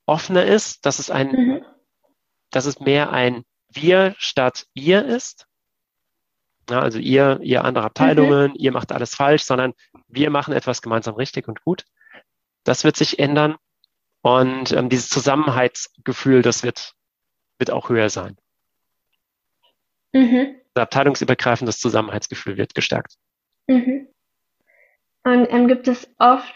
offener 0.07 0.45
ist, 0.45 0.87
dass 0.87 0.99
es 0.99 1.11
ein, 1.11 1.29
mhm. 1.29 1.65
dass 2.51 2.67
es 2.67 2.81
mehr 2.81 3.11
ein 3.11 3.45
Wir 3.69 4.15
statt 4.19 4.67
Ihr 4.75 5.05
ist. 5.05 5.47
Ja, 6.69 6.81
also 6.81 6.99
ihr, 6.99 7.39
ihr 7.43 7.65
andere 7.65 7.85
Abteilungen, 7.85 8.51
mhm. 8.51 8.57
ihr 8.57 8.73
macht 8.73 8.91
alles 8.91 9.15
falsch, 9.15 9.45
sondern 9.45 9.73
wir 10.09 10.31
machen 10.31 10.53
etwas 10.53 10.83
gemeinsam 10.83 11.15
richtig 11.15 11.47
und 11.47 11.63
gut. 11.63 11.85
Das 12.65 12.83
wird 12.83 12.97
sich 12.97 13.21
ändern. 13.21 13.57
Und 14.23 14.73
ähm, 14.73 14.89
dieses 14.89 15.09
Zusammenhaltsgefühl, 15.09 16.43
das 16.43 16.65
wird, 16.65 16.95
wird 17.59 17.71
auch 17.71 17.89
höher 17.89 18.11
sein. 18.11 18.37
Mhm. 20.13 20.57
Das 20.75 20.83
abteilungsübergreifendes 20.83 21.79
Zusammenhaltsgefühl 21.79 22.57
wird 22.57 22.75
gestärkt. 22.75 23.17
Mhm. 23.67 24.09
Und 25.25 25.47
ähm, 25.51 25.67
gibt 25.67 25.89
es 25.89 26.09
oft 26.19 26.55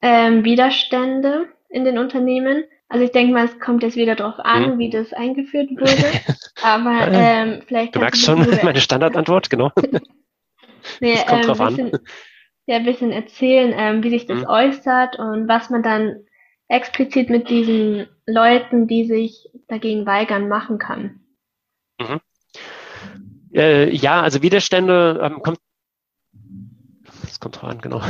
ähm, 0.00 0.44
Widerstände 0.44 1.48
in 1.68 1.84
den 1.84 1.98
Unternehmen? 1.98 2.64
Also 2.88 3.04
ich 3.04 3.12
denke 3.12 3.32
mal, 3.32 3.44
es 3.44 3.60
kommt 3.60 3.82
jetzt 3.84 3.96
wieder 3.96 4.16
darauf 4.16 4.40
an, 4.40 4.72
hm. 4.72 4.78
wie 4.78 4.90
das 4.90 5.12
eingeführt 5.12 5.70
wurde. 5.70 6.10
Aber 6.62 7.08
ähm, 7.12 7.62
vielleicht. 7.66 7.94
Du 7.94 8.00
merkst 8.00 8.24
schon 8.24 8.46
meine 8.64 8.80
Standardantwort, 8.80 9.48
genau. 9.48 9.70
nee, 11.00 11.14
das 11.14 11.26
kommt 11.26 11.42
ähm, 11.42 11.46
drauf 11.46 11.68
bisschen, 11.68 11.94
an. 11.94 12.00
Ja, 12.66 12.76
ein 12.76 12.84
bisschen 12.84 13.12
erzählen, 13.12 13.74
ähm, 13.76 14.02
wie 14.02 14.10
sich 14.10 14.26
das 14.26 14.40
hm. 14.40 14.48
äußert 14.48 15.18
und 15.18 15.46
was 15.46 15.70
man 15.70 15.82
dann 15.82 16.24
explizit 16.68 17.30
mit 17.30 17.48
diesen 17.48 18.08
Leuten, 18.26 18.88
die 18.88 19.04
sich 19.04 19.49
dagegen 19.70 20.06
weigern, 20.06 20.48
machen 20.48 20.78
kann. 20.78 21.20
Mhm. 21.98 22.20
Äh, 23.52 23.94
ja, 23.94 24.22
also 24.22 24.42
Widerstände 24.42 25.20
ähm, 25.22 25.42
kommt 25.42 25.58
kommt 27.40 27.56
drauf 27.56 27.70
an, 27.70 27.80
genau. 27.80 28.02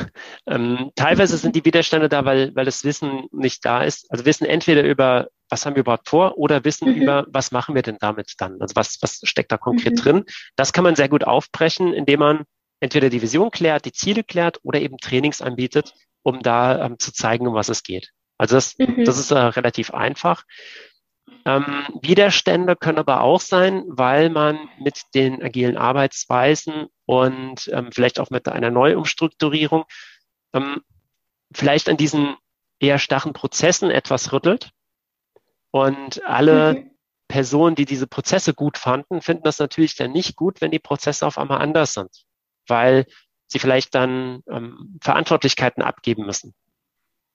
Ähm, 0.46 0.90
teilweise 0.96 1.36
sind 1.36 1.56
die 1.56 1.64
Widerstände 1.64 2.08
da, 2.08 2.24
weil, 2.24 2.54
weil 2.54 2.64
das 2.64 2.84
Wissen 2.84 3.28
nicht 3.30 3.64
da 3.64 3.82
ist. 3.82 4.10
Also 4.10 4.24
Wissen 4.26 4.44
entweder 4.44 4.82
über, 4.82 5.28
was 5.48 5.64
haben 5.64 5.76
wir 5.76 5.80
überhaupt 5.80 6.08
vor, 6.08 6.36
oder 6.36 6.64
Wissen 6.64 6.90
mhm. 6.90 7.02
über, 7.02 7.26
was 7.28 7.52
machen 7.52 7.74
wir 7.74 7.82
denn 7.82 7.96
damit 8.00 8.34
dann? 8.38 8.60
Also 8.60 8.74
was, 8.74 8.98
was 9.00 9.20
steckt 9.24 9.52
da 9.52 9.56
konkret 9.56 9.92
mhm. 9.94 9.96
drin? 9.96 10.24
Das 10.56 10.72
kann 10.72 10.84
man 10.84 10.96
sehr 10.96 11.08
gut 11.08 11.24
aufbrechen, 11.24 11.94
indem 11.94 12.20
man 12.20 12.44
entweder 12.80 13.08
die 13.08 13.22
Vision 13.22 13.50
klärt, 13.50 13.84
die 13.84 13.92
Ziele 13.92 14.24
klärt 14.24 14.58
oder 14.62 14.80
eben 14.80 14.98
Trainings 14.98 15.40
anbietet, 15.40 15.94
um 16.22 16.42
da 16.42 16.84
ähm, 16.84 16.98
zu 16.98 17.12
zeigen, 17.12 17.46
um 17.46 17.54
was 17.54 17.68
es 17.68 17.82
geht. 17.82 18.10
Also 18.36 18.56
das, 18.56 18.76
mhm. 18.78 19.04
das 19.04 19.18
ist 19.18 19.30
äh, 19.30 19.38
relativ 19.38 19.92
einfach. 19.92 20.44
Ähm, 21.44 21.86
Widerstände 22.02 22.76
können 22.76 22.98
aber 22.98 23.22
auch 23.22 23.40
sein, 23.40 23.84
weil 23.86 24.30
man 24.30 24.68
mit 24.78 25.02
den 25.14 25.42
agilen 25.42 25.76
Arbeitsweisen 25.76 26.86
und 27.06 27.68
ähm, 27.72 27.90
vielleicht 27.92 28.20
auch 28.20 28.30
mit 28.30 28.48
einer 28.48 28.70
Neuumstrukturierung 28.70 29.84
ähm, 30.52 30.82
vielleicht 31.52 31.88
an 31.88 31.96
diesen 31.96 32.36
eher 32.78 32.98
starren 32.98 33.32
Prozessen 33.32 33.90
etwas 33.90 34.32
rüttelt. 34.32 34.70
Und 35.70 36.24
alle 36.24 36.74
mhm. 36.74 36.90
Personen, 37.28 37.76
die 37.76 37.84
diese 37.84 38.06
Prozesse 38.06 38.54
gut 38.54 38.76
fanden, 38.76 39.22
finden 39.22 39.44
das 39.44 39.58
natürlich 39.58 39.96
dann 39.96 40.12
nicht 40.12 40.36
gut, 40.36 40.60
wenn 40.60 40.72
die 40.72 40.80
Prozesse 40.80 41.26
auf 41.26 41.38
einmal 41.38 41.60
anders 41.60 41.94
sind, 41.94 42.10
weil 42.66 43.06
sie 43.46 43.60
vielleicht 43.60 43.94
dann 43.94 44.42
ähm, 44.48 44.98
Verantwortlichkeiten 45.00 45.82
abgeben 45.82 46.26
müssen, 46.26 46.54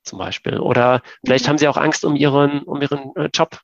zum 0.04 0.20
Beispiel. 0.20 0.60
Oder 0.60 1.02
vielleicht 1.26 1.46
mhm. 1.46 1.50
haben 1.50 1.58
sie 1.58 1.68
auch 1.68 1.78
Angst 1.78 2.04
um 2.04 2.16
ihren, 2.16 2.64
um 2.64 2.82
ihren 2.82 3.16
äh, 3.16 3.30
Job 3.34 3.62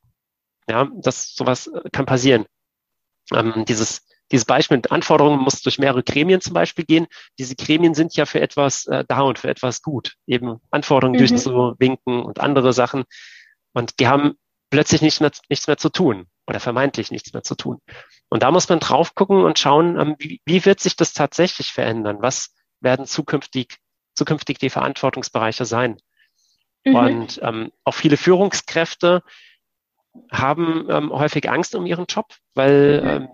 ja, 0.68 0.88
das 0.94 1.34
sowas 1.34 1.66
äh, 1.66 1.90
kann 1.90 2.06
passieren. 2.06 2.46
Ähm, 3.32 3.64
dieses, 3.66 4.06
dieses 4.30 4.44
Beispiel 4.44 4.78
mit 4.78 4.90
Anforderungen 4.90 5.40
muss 5.40 5.62
durch 5.62 5.78
mehrere 5.78 6.02
Gremien 6.02 6.40
zum 6.40 6.54
Beispiel 6.54 6.84
gehen. 6.84 7.06
Diese 7.38 7.54
Gremien 7.54 7.94
sind 7.94 8.16
ja 8.16 8.26
für 8.26 8.40
etwas 8.40 8.86
äh, 8.86 9.04
da 9.06 9.20
und 9.20 9.38
für 9.38 9.48
etwas 9.48 9.82
gut, 9.82 10.14
eben 10.26 10.58
Anforderungen 10.70 11.20
mhm. 11.20 11.26
durchzuwinken 11.26 12.22
und 12.22 12.40
andere 12.40 12.72
Sachen. 12.72 13.04
Und 13.72 14.00
die 14.00 14.08
haben 14.08 14.34
plötzlich 14.70 15.02
nichts 15.02 15.20
mehr, 15.20 15.30
nichts 15.48 15.66
mehr 15.66 15.76
zu 15.76 15.90
tun 15.90 16.26
oder 16.46 16.60
vermeintlich 16.60 17.10
nichts 17.10 17.32
mehr 17.32 17.42
zu 17.42 17.54
tun. 17.54 17.78
Und 18.28 18.42
da 18.42 18.50
muss 18.50 18.68
man 18.68 18.80
drauf 18.80 19.14
gucken 19.14 19.44
und 19.44 19.58
schauen, 19.58 20.00
ähm, 20.00 20.16
wie, 20.18 20.40
wie 20.44 20.64
wird 20.64 20.80
sich 20.80 20.96
das 20.96 21.12
tatsächlich 21.12 21.72
verändern? 21.72 22.18
Was 22.20 22.54
werden 22.80 23.06
zukünftig, 23.06 23.76
zukünftig 24.14 24.58
die 24.58 24.70
Verantwortungsbereiche 24.70 25.64
sein? 25.64 25.98
Mhm. 26.84 26.94
Und 26.94 27.40
ähm, 27.42 27.70
auch 27.84 27.94
viele 27.94 28.16
Führungskräfte 28.16 29.22
haben 30.30 30.86
ähm, 30.90 31.10
häufig 31.10 31.48
Angst 31.50 31.74
um 31.74 31.86
ihren 31.86 32.06
Job, 32.06 32.26
weil 32.54 33.02
ähm, 33.04 33.28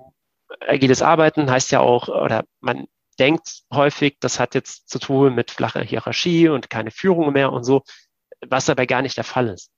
agiles 0.66 1.02
Arbeiten 1.02 1.50
heißt 1.50 1.70
ja 1.70 1.80
auch, 1.80 2.08
oder 2.08 2.44
man 2.60 2.86
denkt 3.18 3.62
häufig, 3.72 4.18
das 4.20 4.38
hat 4.38 4.54
jetzt 4.54 4.88
zu 4.88 4.98
tun 4.98 5.34
mit 5.34 5.50
flacher 5.50 5.82
Hierarchie 5.82 6.48
und 6.48 6.70
keine 6.70 6.90
Führung 6.90 7.32
mehr 7.32 7.52
und 7.52 7.64
so, 7.64 7.82
was 8.46 8.66
dabei 8.66 8.86
gar 8.86 9.02
nicht 9.02 9.16
der 9.16 9.24
Fall 9.24 9.48
ist. 9.48 9.70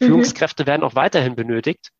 Mhm. 0.00 0.06
Führungskräfte 0.06 0.66
werden 0.66 0.82
auch 0.82 0.94
weiterhin 0.94 1.36
benötigt. 1.36 1.90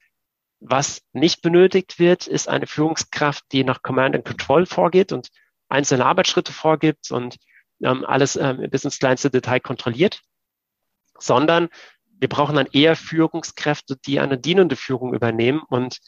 Was 0.61 1.03
nicht 1.13 1.43
benötigt 1.43 1.99
wird, 1.99 2.27
ist 2.27 2.49
eine 2.49 2.67
Führungskraft, 2.67 3.45
die 3.53 3.65
nach 3.65 3.83
Command 3.83 4.15
and 4.15 4.27
Control 4.27 4.67
vorgeht 4.67 5.13
und 5.13 5.29
einzelne 5.69 6.05
Arbeitsschritte 6.05 6.53
vorgibt 6.53 7.11
und 7.11 7.37
ähm, 7.83 8.05
alles 8.05 8.37
ähm, 8.37 8.69
bis 8.71 8.85
ins 8.85 8.99
kleinste 8.99 9.31
Detail 9.31 9.61
kontrolliert, 9.61 10.21
sondern 11.19 11.69
wir 12.21 12.29
brauchen 12.29 12.57
dann 12.57 12.69
eher 12.73 12.97
Führungskräfte, 12.97 13.97
die 14.07 14.21
eine 14.21 14.39
dienende 14.39 14.77
Führung 14.77 15.15
übernehmen 15.15 15.63
und 15.69 16.01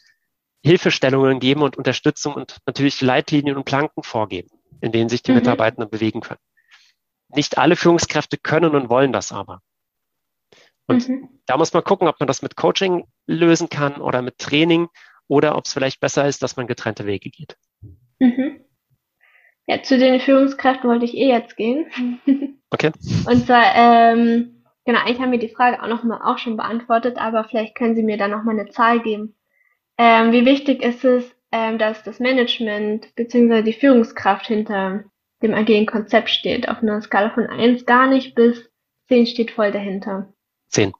Hilfestellungen 0.63 1.39
geben 1.39 1.61
und 1.63 1.75
Unterstützung 1.75 2.35
und 2.35 2.59
natürlich 2.65 3.01
Leitlinien 3.01 3.57
und 3.57 3.65
Planken 3.65 4.03
vorgeben, 4.03 4.49
in 4.79 4.91
denen 4.91 5.09
sich 5.09 5.23
die 5.23 5.31
mhm. 5.31 5.39
Mitarbeitenden 5.39 5.89
bewegen 5.89 6.21
können. 6.21 6.39
Nicht 7.29 7.57
alle 7.57 7.75
Führungskräfte 7.75 8.37
können 8.37 8.75
und 8.75 8.89
wollen 8.89 9.11
das 9.11 9.31
aber. 9.31 9.61
Und 10.85 11.09
mhm. 11.09 11.29
da 11.47 11.57
muss 11.57 11.73
man 11.73 11.83
gucken, 11.83 12.07
ob 12.07 12.19
man 12.19 12.27
das 12.27 12.41
mit 12.41 12.55
Coaching 12.55 13.07
lösen 13.25 13.69
kann 13.69 13.95
oder 13.95 14.21
mit 14.21 14.37
Training 14.37 14.87
oder 15.27 15.57
ob 15.57 15.65
es 15.65 15.73
vielleicht 15.73 15.99
besser 15.99 16.27
ist, 16.27 16.43
dass 16.43 16.55
man 16.57 16.67
getrennte 16.67 17.05
Wege 17.05 17.29
geht. 17.29 17.57
Mhm. 18.19 18.63
Ja, 19.65 19.81
zu 19.81 19.97
den 19.97 20.19
Führungskräften 20.19 20.89
wollte 20.89 21.05
ich 21.05 21.15
eh 21.15 21.29
jetzt 21.29 21.55
gehen. 21.55 22.59
Okay. 22.69 22.91
Und 23.25 23.45
zwar, 23.45 23.63
ähm, 23.75 24.62
genau, 24.85 24.99
eigentlich 24.99 25.19
haben 25.19 25.31
wir 25.31 25.39
die 25.39 25.49
Frage 25.49 25.81
auch 25.81 25.87
noch 25.87 26.03
mal 26.03 26.21
auch 26.21 26.37
schon 26.37 26.57
beantwortet, 26.57 27.17
aber 27.17 27.43
vielleicht 27.43 27.75
können 27.75 27.95
Sie 27.95 28.03
mir 28.03 28.17
da 28.17 28.27
noch 28.27 28.43
mal 28.43 28.57
eine 28.57 28.69
Zahl 28.69 28.99
geben. 29.01 29.35
Ähm, 29.97 30.31
wie 30.31 30.45
wichtig 30.45 30.81
ist 30.81 31.03
es, 31.03 31.35
ähm, 31.51 31.77
dass 31.77 32.03
das 32.03 32.19
Management 32.19 33.13
bzw. 33.15 33.61
die 33.61 33.73
Führungskraft 33.73 34.47
hinter 34.47 35.03
dem 35.41 35.53
agilen 35.53 35.85
Konzept 35.85 36.29
steht? 36.29 36.67
Auf 36.69 36.81
einer 36.81 37.01
Skala 37.01 37.29
von 37.29 37.47
1 37.47 37.85
gar 37.85 38.07
nicht 38.07 38.35
bis 38.35 38.69
10 39.07 39.27
steht 39.27 39.51
voll 39.51 39.71
dahinter. 39.71 40.33
10. 40.69 40.93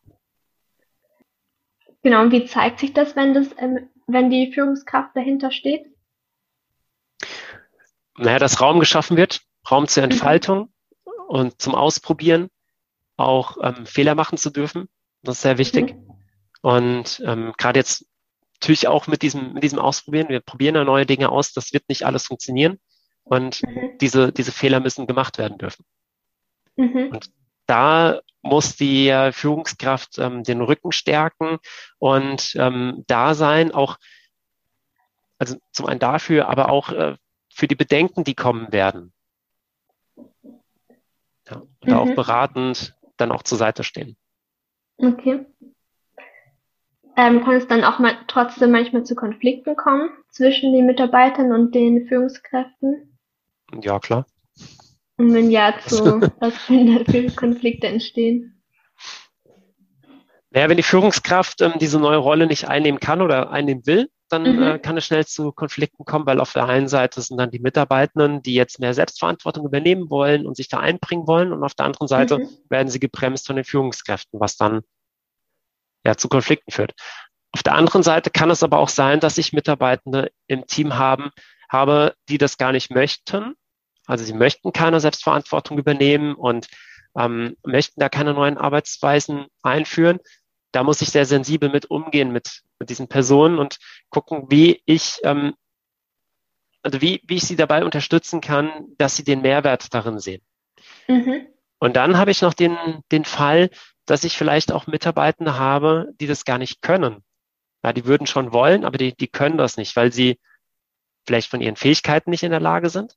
Genau, 2.04 2.22
und 2.22 2.32
wie 2.32 2.46
zeigt 2.46 2.80
sich 2.80 2.94
das, 2.94 3.16
wenn 3.16 3.34
das, 3.34 3.50
ähm, 3.58 3.90
wenn 4.08 4.30
die 4.30 4.52
Führungskraft 4.52 5.16
dahinter 5.16 5.52
steht? 5.52 5.94
naja, 8.18 8.40
dass 8.40 8.62
Raum 8.62 8.80
geschaffen 8.80 9.18
wird, 9.18 9.42
Raum 9.70 9.88
zur 9.88 10.04
mhm. 10.04 10.12
Entfaltung 10.12 10.70
mhm. 11.06 11.12
und 11.28 11.62
zum 11.62 11.76
Ausprobieren, 11.76 12.50
auch 13.18 13.58
ähm, 13.62 13.86
Fehler 13.86 14.16
machen 14.16 14.38
zu 14.38 14.50
dürfen. 14.50 14.90
Das 15.22 15.38
ist 15.38 15.42
sehr 15.42 15.58
wichtig. 15.58 15.94
Mhm. 15.94 16.20
Und 16.62 17.22
ähm, 17.26 17.54
gerade 17.58 17.80
jetzt 17.80 18.06
natürlich 18.56 18.88
auch 18.88 19.08
mit 19.08 19.22
diesem, 19.22 19.54
mit 19.54 19.64
diesem 19.64 19.80
Ausprobieren, 19.80 20.30
wir 20.30 20.40
probieren 20.40 20.76
ja 20.76 20.84
neue 20.84 21.06
Dinge 21.06 21.30
aus, 21.30 21.52
das 21.52 21.74
wird 21.74 21.90
nicht 21.90 22.06
alles 22.06 22.26
funktionieren. 22.26 22.80
Und 23.24 23.62
mhm. 23.64 23.98
diese, 24.00 24.32
diese 24.32 24.52
Fehler 24.52 24.80
müssen 24.80 25.08
gemacht 25.08 25.38
werden 25.38 25.58
dürfen. 25.58 25.86
Mhm. 26.76 27.10
Und 27.12 27.32
da 27.66 28.22
muss 28.42 28.76
die 28.76 29.08
äh, 29.08 29.32
Führungskraft 29.32 30.18
ähm, 30.20 30.44
den 30.44 30.62
Rücken 30.62 30.92
stärken 30.92 31.60
und 31.98 32.54
ähm, 32.56 33.04
da 33.08 33.34
sein, 33.34 33.72
auch, 33.72 33.98
also 35.38 35.56
zum 35.72 35.86
einen 35.86 36.00
dafür, 36.00 36.50
aber 36.50 36.70
auch 36.70 36.90
äh, 36.90 37.16
für 37.54 37.68
die 37.68 37.76
Bedenken, 37.76 38.24
die 38.24 38.36
kommen 38.36 38.72
werden. 38.72 39.14
Ja, 41.50 41.58
und 41.58 41.88
mhm. 41.90 41.94
auch 41.94 42.16
beratend 42.16 42.96
dann 43.18 43.32
auch 43.32 43.44
zur 43.44 43.58
Seite 43.58 43.84
stehen. 43.84 44.18
Okay. 44.98 45.46
Ähm, 47.16 47.44
kann 47.44 47.56
es 47.56 47.68
dann 47.68 47.84
auch 47.84 48.00
mal 48.00 48.18
trotzdem 48.28 48.72
manchmal 48.72 49.04
zu 49.04 49.16
Konflikten 49.16 49.76
kommen 49.76 50.10
zwischen 50.30 50.74
den 50.74 50.86
Mitarbeitern 50.86 51.52
und 51.52 51.76
den 51.76 52.08
Führungskräften? 52.08 53.18
Ja, 53.82 54.00
klar. 54.00 54.26
Und 55.18 55.34
wenn 55.34 55.52
ja, 55.52 55.76
zu 55.86 56.22
was 56.40 56.58
für 56.58 57.32
Konflikte 57.36 57.88
entstehen? 57.88 58.64
Naja, 60.50 60.70
wenn 60.70 60.78
die 60.78 60.84
Führungskraft 60.84 61.62
ähm, 61.62 61.74
diese 61.80 62.00
neue 62.00 62.18
Rolle 62.18 62.48
nicht 62.48 62.68
einnehmen 62.68 63.00
kann 63.00 63.22
oder 63.22 63.52
einnehmen 63.52 63.86
will, 63.86 64.10
dann 64.34 64.44
mhm. 64.44 64.64
äh, 64.64 64.80
kann 64.80 64.98
es 64.98 65.06
schnell 65.06 65.26
zu 65.26 65.52
Konflikten 65.52 66.04
kommen, 66.04 66.26
weil 66.26 66.40
auf 66.40 66.52
der 66.52 66.66
einen 66.66 66.88
Seite 66.88 67.22
sind 67.22 67.38
dann 67.38 67.52
die 67.52 67.60
Mitarbeitenden, 67.60 68.42
die 68.42 68.54
jetzt 68.54 68.80
mehr 68.80 68.94
Selbstverantwortung 68.94 69.66
übernehmen 69.66 70.10
wollen 70.10 70.46
und 70.46 70.58
sich 70.58 70.68
da 70.68 70.80
einbringen 70.80 71.28
wollen 71.28 71.54
und 71.54 71.64
auf 71.64 71.74
der 71.74 71.86
anderen 71.86 72.08
Seite 72.08 72.40
mhm. 72.40 72.50
werden 72.70 72.90
sie 72.90 73.00
gebremst 73.00 73.48
von 73.48 73.56
den 73.56 73.66
Führungskräften, 73.66 74.40
was 74.40 74.58
dann 74.58 74.82
ja 76.06 76.18
zu 76.18 76.28
Konflikten 76.28 76.72
führt. 76.72 76.94
Auf 77.54 77.64
der 77.64 77.76
anderen 77.76 78.04
Seite 78.04 78.32
kann 78.32 78.50
es 78.50 78.64
aber 78.64 78.80
auch 78.80 78.90
sein, 78.90 79.20
dass 79.20 79.38
ich 79.38 79.54
Mitarbeitende 79.54 80.32
im 80.48 80.66
Team 80.66 80.98
haben, 80.98 81.30
habe, 81.70 82.16
die 82.28 82.38
das 82.38 82.58
gar 82.58 82.72
nicht 82.72 82.92
möchten. 82.92 83.54
Also 84.06 84.26
sie 84.26 84.34
möchten 84.34 84.74
keine 84.74 85.00
Selbstverantwortung 85.00 85.78
übernehmen 85.78 86.36
und 86.36 86.68
ähm, 87.18 87.56
möchten 87.64 88.00
da 88.00 88.10
keine 88.10 88.34
neuen 88.34 88.58
Arbeitsweisen 88.58 89.46
einführen. 89.62 90.20
Da 90.74 90.84
muss 90.84 91.02
ich 91.02 91.10
sehr 91.10 91.26
sensibel 91.26 91.70
mit 91.70 91.86
umgehen 91.90 92.32
mit 92.32 92.64
mit 92.84 92.90
diesen 92.90 93.08
Personen 93.08 93.60
und 93.60 93.78
gucken, 94.10 94.48
wie 94.50 94.82
ich, 94.86 95.20
ähm, 95.24 95.54
also 96.82 97.02
wie, 97.02 97.22
wie 97.26 97.36
ich 97.36 97.46
sie 97.46 97.56
dabei 97.56 97.86
unterstützen 97.86 98.42
kann, 98.42 98.70
dass 98.98 99.16
sie 99.16 99.24
den 99.24 99.42
Mehrwert 99.42 99.94
darin 99.94 100.20
sehen. 100.20 100.42
Mhm. 101.08 101.48
Und 101.80 101.96
dann 101.96 102.18
habe 102.18 102.32
ich 102.32 102.42
noch 102.42 102.54
den, 102.54 102.78
den 103.12 103.24
Fall, 103.24 103.70
dass 104.06 104.26
ich 104.26 104.38
vielleicht 104.38 104.74
auch 104.74 104.86
Mitarbeitende 104.86 105.58
habe, 105.58 106.10
die 106.20 106.28
das 106.28 106.44
gar 106.44 106.58
nicht 106.58 106.82
können. 106.82 107.24
Ja, 107.84 107.94
die 107.94 108.06
würden 108.06 108.28
schon 108.28 108.52
wollen, 108.52 108.84
aber 108.84 108.98
die, 108.98 109.16
die 109.16 109.28
können 109.28 109.58
das 109.58 109.78
nicht, 109.78 109.96
weil 109.96 110.12
sie 110.12 110.40
vielleicht 111.26 111.50
von 111.50 111.62
ihren 111.62 111.78
Fähigkeiten 111.78 112.32
nicht 112.32 112.44
in 112.44 112.52
der 112.52 112.60
Lage 112.60 112.90
sind. 112.90 113.16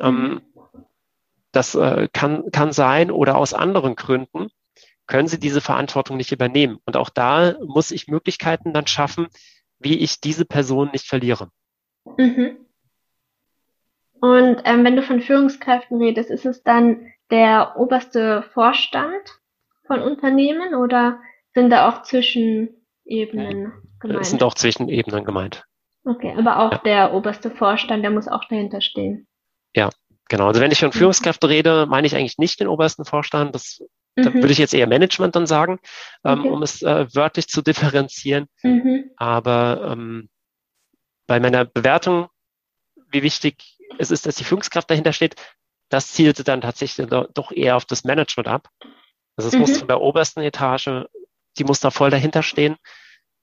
Ähm, 0.00 0.14
mhm. 0.14 0.86
Das 1.52 1.74
äh, 1.74 2.08
kann, 2.12 2.50
kann 2.50 2.72
sein 2.72 3.10
oder 3.10 3.36
aus 3.36 3.52
anderen 3.52 3.94
Gründen 3.94 4.48
können 5.06 5.28
sie 5.28 5.38
diese 5.38 5.60
Verantwortung 5.60 6.16
nicht 6.16 6.32
übernehmen. 6.32 6.78
Und 6.84 6.96
auch 6.96 7.10
da 7.10 7.54
muss 7.64 7.90
ich 7.90 8.08
Möglichkeiten 8.08 8.72
dann 8.72 8.86
schaffen, 8.86 9.28
wie 9.78 9.98
ich 9.98 10.20
diese 10.20 10.44
Person 10.44 10.90
nicht 10.92 11.06
verliere. 11.06 11.50
Mhm. 12.16 12.58
Und 14.20 14.62
ähm, 14.64 14.84
wenn 14.84 14.96
du 14.96 15.02
von 15.02 15.20
Führungskräften 15.20 16.00
redest, 16.00 16.30
ist 16.30 16.46
es 16.46 16.62
dann 16.62 17.12
der 17.30 17.74
oberste 17.76 18.42
Vorstand 18.54 19.40
von 19.86 20.00
Unternehmen 20.00 20.74
oder 20.74 21.20
sind 21.54 21.70
da 21.70 21.88
auch 21.88 22.02
Zwischenebenen 22.02 23.72
gemeint? 24.00 24.20
Es 24.20 24.30
sind 24.30 24.42
auch 24.42 24.54
Zwischenebenen 24.54 25.24
gemeint. 25.24 25.64
Okay, 26.04 26.34
aber 26.36 26.60
auch 26.60 26.72
ja. 26.72 26.78
der 26.78 27.14
oberste 27.14 27.50
Vorstand, 27.50 28.02
der 28.04 28.10
muss 28.10 28.28
auch 28.28 28.44
dahinter 28.44 28.80
stehen. 28.80 29.26
Ja, 29.74 29.90
genau. 30.28 30.46
Also 30.46 30.60
wenn 30.60 30.70
ich 30.70 30.78
von 30.78 30.88
mhm. 30.88 30.92
Führungskräften 30.92 31.48
rede, 31.48 31.86
meine 31.86 32.06
ich 32.06 32.14
eigentlich 32.14 32.38
nicht 32.38 32.60
den 32.60 32.68
obersten 32.68 33.04
Vorstand. 33.04 33.54
Das 33.54 33.82
da 34.16 34.30
mhm. 34.30 34.34
würde 34.34 34.52
ich 34.52 34.58
jetzt 34.58 34.74
eher 34.74 34.86
Management 34.86 35.36
dann 35.36 35.46
sagen, 35.46 35.78
ähm, 36.24 36.40
okay. 36.40 36.48
um 36.48 36.62
es 36.62 36.82
äh, 36.82 37.06
wörtlich 37.14 37.48
zu 37.48 37.62
differenzieren. 37.62 38.48
Mhm. 38.62 39.10
Aber 39.16 39.90
ähm, 39.92 40.28
bei 41.26 41.38
meiner 41.38 41.64
Bewertung, 41.64 42.28
wie 43.10 43.22
wichtig 43.22 43.78
es 43.98 44.10
ist, 44.10 44.26
dass 44.26 44.36
die 44.36 44.44
Führungskraft 44.44 44.90
dahinter 44.90 45.12
steht, 45.12 45.36
das 45.88 46.12
zielte 46.12 46.44
dann 46.44 46.62
tatsächlich 46.62 47.08
doch 47.08 47.52
eher 47.52 47.76
auf 47.76 47.84
das 47.84 48.04
Management 48.04 48.48
ab. 48.48 48.68
Also 49.36 49.48
es 49.48 49.54
mhm. 49.54 49.60
muss 49.60 49.78
von 49.78 49.88
der 49.88 50.00
obersten 50.00 50.40
Etage, 50.40 51.04
die 51.58 51.64
muss 51.64 51.80
da 51.80 51.90
voll 51.90 52.10
dahinter 52.10 52.42
stehen. 52.42 52.76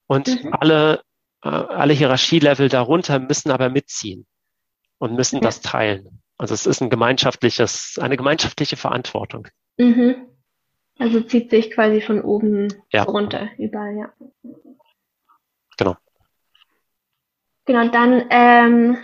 Und 0.07 0.43
mhm. 0.43 0.53
alle, 0.53 1.03
äh, 1.43 1.49
alle 1.49 1.93
Hierarchielevel 1.93 2.67
darunter 2.67 3.19
müssen 3.19 3.51
aber 3.51 3.69
mitziehen 3.69 4.25
und 4.97 5.15
müssen 5.15 5.39
das 5.39 5.61
teilen. 5.61 6.21
Also 6.37 6.53
es 6.53 6.65
ist 6.65 6.81
ein 6.81 6.89
gemeinschaftliches, 6.89 7.99
eine 8.01 8.17
gemeinschaftliche 8.17 8.75
Verantwortung. 8.75 9.47
Mhm. 9.77 10.32
Also 10.99 11.21
zieht 11.21 11.49
sich 11.49 11.71
quasi 11.71 12.01
von 12.01 12.21
oben 12.21 12.67
ja. 12.91 13.03
runter, 13.03 13.49
überall, 13.57 13.97
ja. 13.97 14.13
Genau. 15.77 15.97
Genau, 17.65 17.87
dann 17.87 18.25
ähm, 18.29 18.97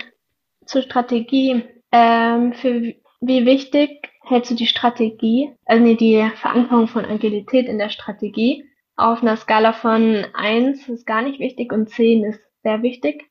zur 0.66 0.82
Strategie. 0.84 1.64
Ähm, 1.92 2.54
für 2.54 2.94
wie 3.22 3.46
wichtig 3.46 4.12
hältst 4.22 4.52
du 4.52 4.56
die 4.56 4.68
Strategie, 4.68 5.56
also 5.66 5.84
nee, 5.84 5.96
die 5.96 6.30
Verankerung 6.36 6.88
von 6.88 7.04
Agilität 7.06 7.68
in 7.68 7.80
der 7.80 7.90
Strategie 7.90 8.66
auf 8.96 9.22
einer 9.22 9.38
Skala 9.38 9.74
von 9.74 10.26
1 10.34 10.88
ist 10.90 11.06
gar 11.06 11.22
nicht 11.22 11.40
wichtig 11.40 11.72
und 11.72 11.90
10 11.90 12.26
ist 12.26 12.42
sehr 12.64 12.84
wichtig? 12.84 13.30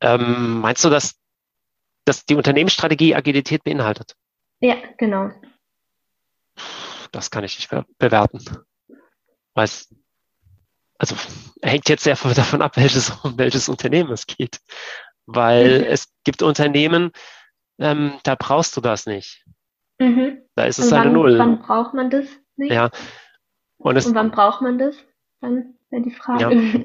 Ähm, 0.00 0.60
meinst 0.60 0.84
du, 0.84 0.90
dass, 0.90 1.18
dass 2.04 2.24
die 2.26 2.36
Unternehmensstrategie 2.36 3.14
Agilität 3.14 3.64
beinhaltet? 3.64 4.14
Ja, 4.60 4.76
genau 4.98 5.30
das 7.12 7.30
kann 7.30 7.44
ich 7.44 7.56
nicht 7.56 7.70
bewerten. 7.98 8.44
Weil 9.54 9.68
also 10.98 11.16
hängt 11.62 11.88
jetzt 11.88 12.04
sehr 12.04 12.16
davon 12.16 12.62
ab, 12.62 12.76
welches, 12.76 13.10
um 13.10 13.36
welches 13.38 13.68
Unternehmen 13.68 14.10
es 14.12 14.26
geht. 14.26 14.60
Weil 15.26 15.80
mhm. 15.80 15.84
es 15.86 16.08
gibt 16.24 16.42
Unternehmen, 16.42 17.10
ähm, 17.78 18.18
da 18.22 18.34
brauchst 18.34 18.76
du 18.76 18.80
das 18.80 19.06
nicht. 19.06 19.44
Mhm. 19.98 20.42
Da 20.54 20.64
ist 20.64 20.78
es 20.78 20.92
Und 20.92 20.98
eine 20.98 21.10
Null. 21.10 21.38
Wann 21.38 21.60
braucht 21.60 21.94
man 21.94 22.10
das 22.10 22.26
nicht? 22.56 22.72
Ja. 22.72 22.90
Und, 23.78 23.96
es, 23.96 24.06
Und 24.06 24.14
wann 24.14 24.30
braucht 24.30 24.62
man 24.62 24.78
das? 24.78 24.96
Dann 25.40 25.74
wäre 25.90 26.02
die 26.02 26.10
Frage. 26.10 26.54
Ja. 26.54 26.80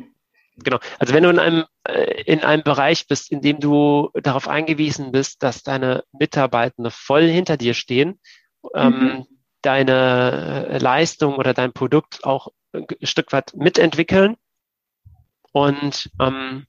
Genau. 0.63 0.79
Also 0.99 1.13
wenn 1.13 1.23
du 1.23 1.29
in 1.29 1.39
einem, 1.39 1.63
äh, 1.87 2.23
in 2.23 2.41
einem 2.41 2.61
Bereich 2.61 3.07
bist, 3.07 3.31
in 3.31 3.41
dem 3.41 3.59
du 3.59 4.11
darauf 4.13 4.47
eingewiesen 4.47 5.11
bist, 5.11 5.41
dass 5.43 5.63
deine 5.63 6.03
Mitarbeitende 6.11 6.91
voll 6.91 7.23
hinter 7.23 7.57
dir 7.57 7.73
stehen, 7.73 8.19
ähm, 8.75 8.93
mhm. 8.93 9.09
ähm, 9.09 9.27
deine 9.61 10.67
äh, 10.69 10.77
Leistung 10.77 11.35
oder 11.35 11.53
dein 11.53 11.73
Produkt 11.73 12.23
auch 12.23 12.49
ein 12.73 12.85
Stück 13.03 13.31
weit 13.31 13.53
mitentwickeln 13.55 14.37
und 15.51 16.09
ähm, 16.19 16.65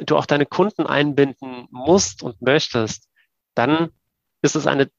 du 0.00 0.16
auch 0.16 0.26
deine 0.26 0.46
Kunden 0.46 0.86
einbinden 0.86 1.68
musst 1.70 2.22
und 2.22 2.42
möchtest, 2.42 3.08
dann 3.54 3.90
ist 4.42 4.56
es 4.56 4.66
eine, 4.66 4.90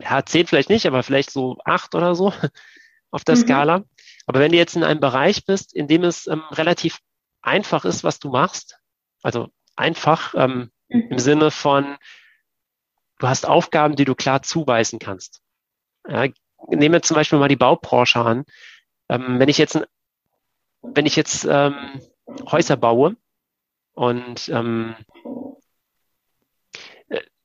ja, 0.00 0.24
zehn 0.24 0.46
vielleicht 0.46 0.70
nicht, 0.70 0.86
aber 0.86 1.02
vielleicht 1.02 1.30
so 1.30 1.58
acht 1.64 1.94
oder 1.94 2.14
so 2.14 2.32
auf 3.10 3.24
der 3.24 3.36
mhm. 3.36 3.40
Skala. 3.40 3.84
Aber 4.26 4.40
wenn 4.40 4.52
du 4.52 4.58
jetzt 4.58 4.76
in 4.76 4.84
einem 4.84 5.00
Bereich 5.00 5.44
bist, 5.44 5.74
in 5.74 5.88
dem 5.88 6.04
es 6.04 6.26
ähm, 6.26 6.42
relativ 6.50 6.98
einfach 7.42 7.84
ist, 7.84 8.04
was 8.04 8.18
du 8.18 8.30
machst, 8.30 8.78
also 9.22 9.48
einfach 9.76 10.34
ähm, 10.34 10.70
mhm. 10.88 11.08
im 11.10 11.18
Sinne 11.18 11.50
von, 11.50 11.96
du 13.18 13.28
hast 13.28 13.46
Aufgaben, 13.46 13.96
die 13.96 14.04
du 14.04 14.14
klar 14.14 14.42
zuweisen 14.42 14.98
kannst. 14.98 15.42
Ja, 16.10 16.26
nehmen 16.68 16.92
wir 16.92 17.02
zum 17.02 17.14
Beispiel 17.14 17.38
mal 17.38 17.48
die 17.48 17.56
Baubranche 17.56 18.20
an. 18.20 18.44
Ähm, 19.08 19.38
wenn 19.38 19.48
ich 19.48 19.58
jetzt, 19.58 19.80
wenn 20.82 21.06
ich 21.06 21.16
jetzt 21.16 21.46
ähm, 21.48 22.00
Häuser 22.50 22.76
baue 22.76 23.16
und 23.92 24.48
ähm, 24.48 24.94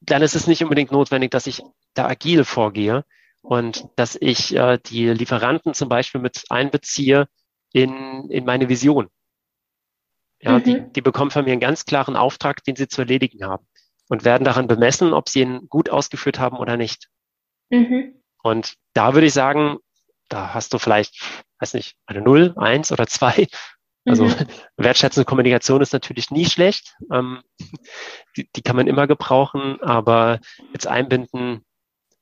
dann 0.01 0.21
ist 0.21 0.36
es 0.36 0.47
nicht 0.47 0.63
unbedingt 0.63 0.91
notwendig, 0.91 1.32
dass 1.32 1.47
ich 1.47 1.62
da 1.93 2.08
agil 2.08 2.43
vorgehe 2.43 3.06
und 3.41 3.88
dass 3.95 4.17
ich 4.19 4.56
äh, 4.56 4.78
die 4.78 5.10
Lieferanten 5.10 5.73
zum 5.73 5.89
Beispiel 5.89 6.21
mit 6.21 6.45
einbeziehe 6.49 7.28
in, 7.73 8.30
in 8.30 8.45
meine 8.45 8.69
Vision. 8.69 9.10
Ja, 10.41 10.60
mhm. 10.60 10.63
die, 10.63 10.93
die 10.93 11.01
bekommen 11.01 11.32
von 11.32 11.45
mir 11.45 11.51
einen 11.51 11.62
ganz 11.62 11.86
klaren 11.86 12.15
Auftrag, 12.15 12.63
den 12.63 12.75
sie 12.75 12.88
zu 12.88 13.01
erledigen 13.01 13.45
haben 13.45 13.65
und 14.10 14.25
werden 14.25 14.43
daran 14.43 14.67
bemessen, 14.67 15.13
ob 15.13 15.30
sie 15.30 15.41
ihn 15.41 15.67
gut 15.69 15.89
ausgeführt 15.89 16.39
haben 16.39 16.58
oder 16.58 16.78
nicht. 16.78 17.10
Mhm. 17.69 18.21
Und 18.46 18.76
da 18.94 19.16
würde 19.16 19.26
ich 19.26 19.34
sagen, 19.34 19.80
da 20.30 20.54
hast 20.54 20.72
du 20.72 20.78
vielleicht, 20.78 21.20
weiß 21.60 21.74
nicht, 21.74 21.96
eine 22.06 22.22
Null, 22.22 22.54
eins 22.58 22.92
oder 22.92 23.08
zwei. 23.08 23.48
Also 24.06 24.26
mhm. 24.26 24.36
wertschätzende 24.78 25.26
Kommunikation 25.26 25.82
ist 25.82 25.94
natürlich 25.94 26.30
nie 26.30 26.46
schlecht. 26.46 26.96
Ähm, 27.12 27.42
die, 28.38 28.48
die 28.56 28.62
kann 28.62 28.76
man 28.76 28.86
immer 28.86 29.08
gebrauchen, 29.08 29.82
aber 29.82 30.42
jetzt 30.74 30.86
einbinden 30.86 31.66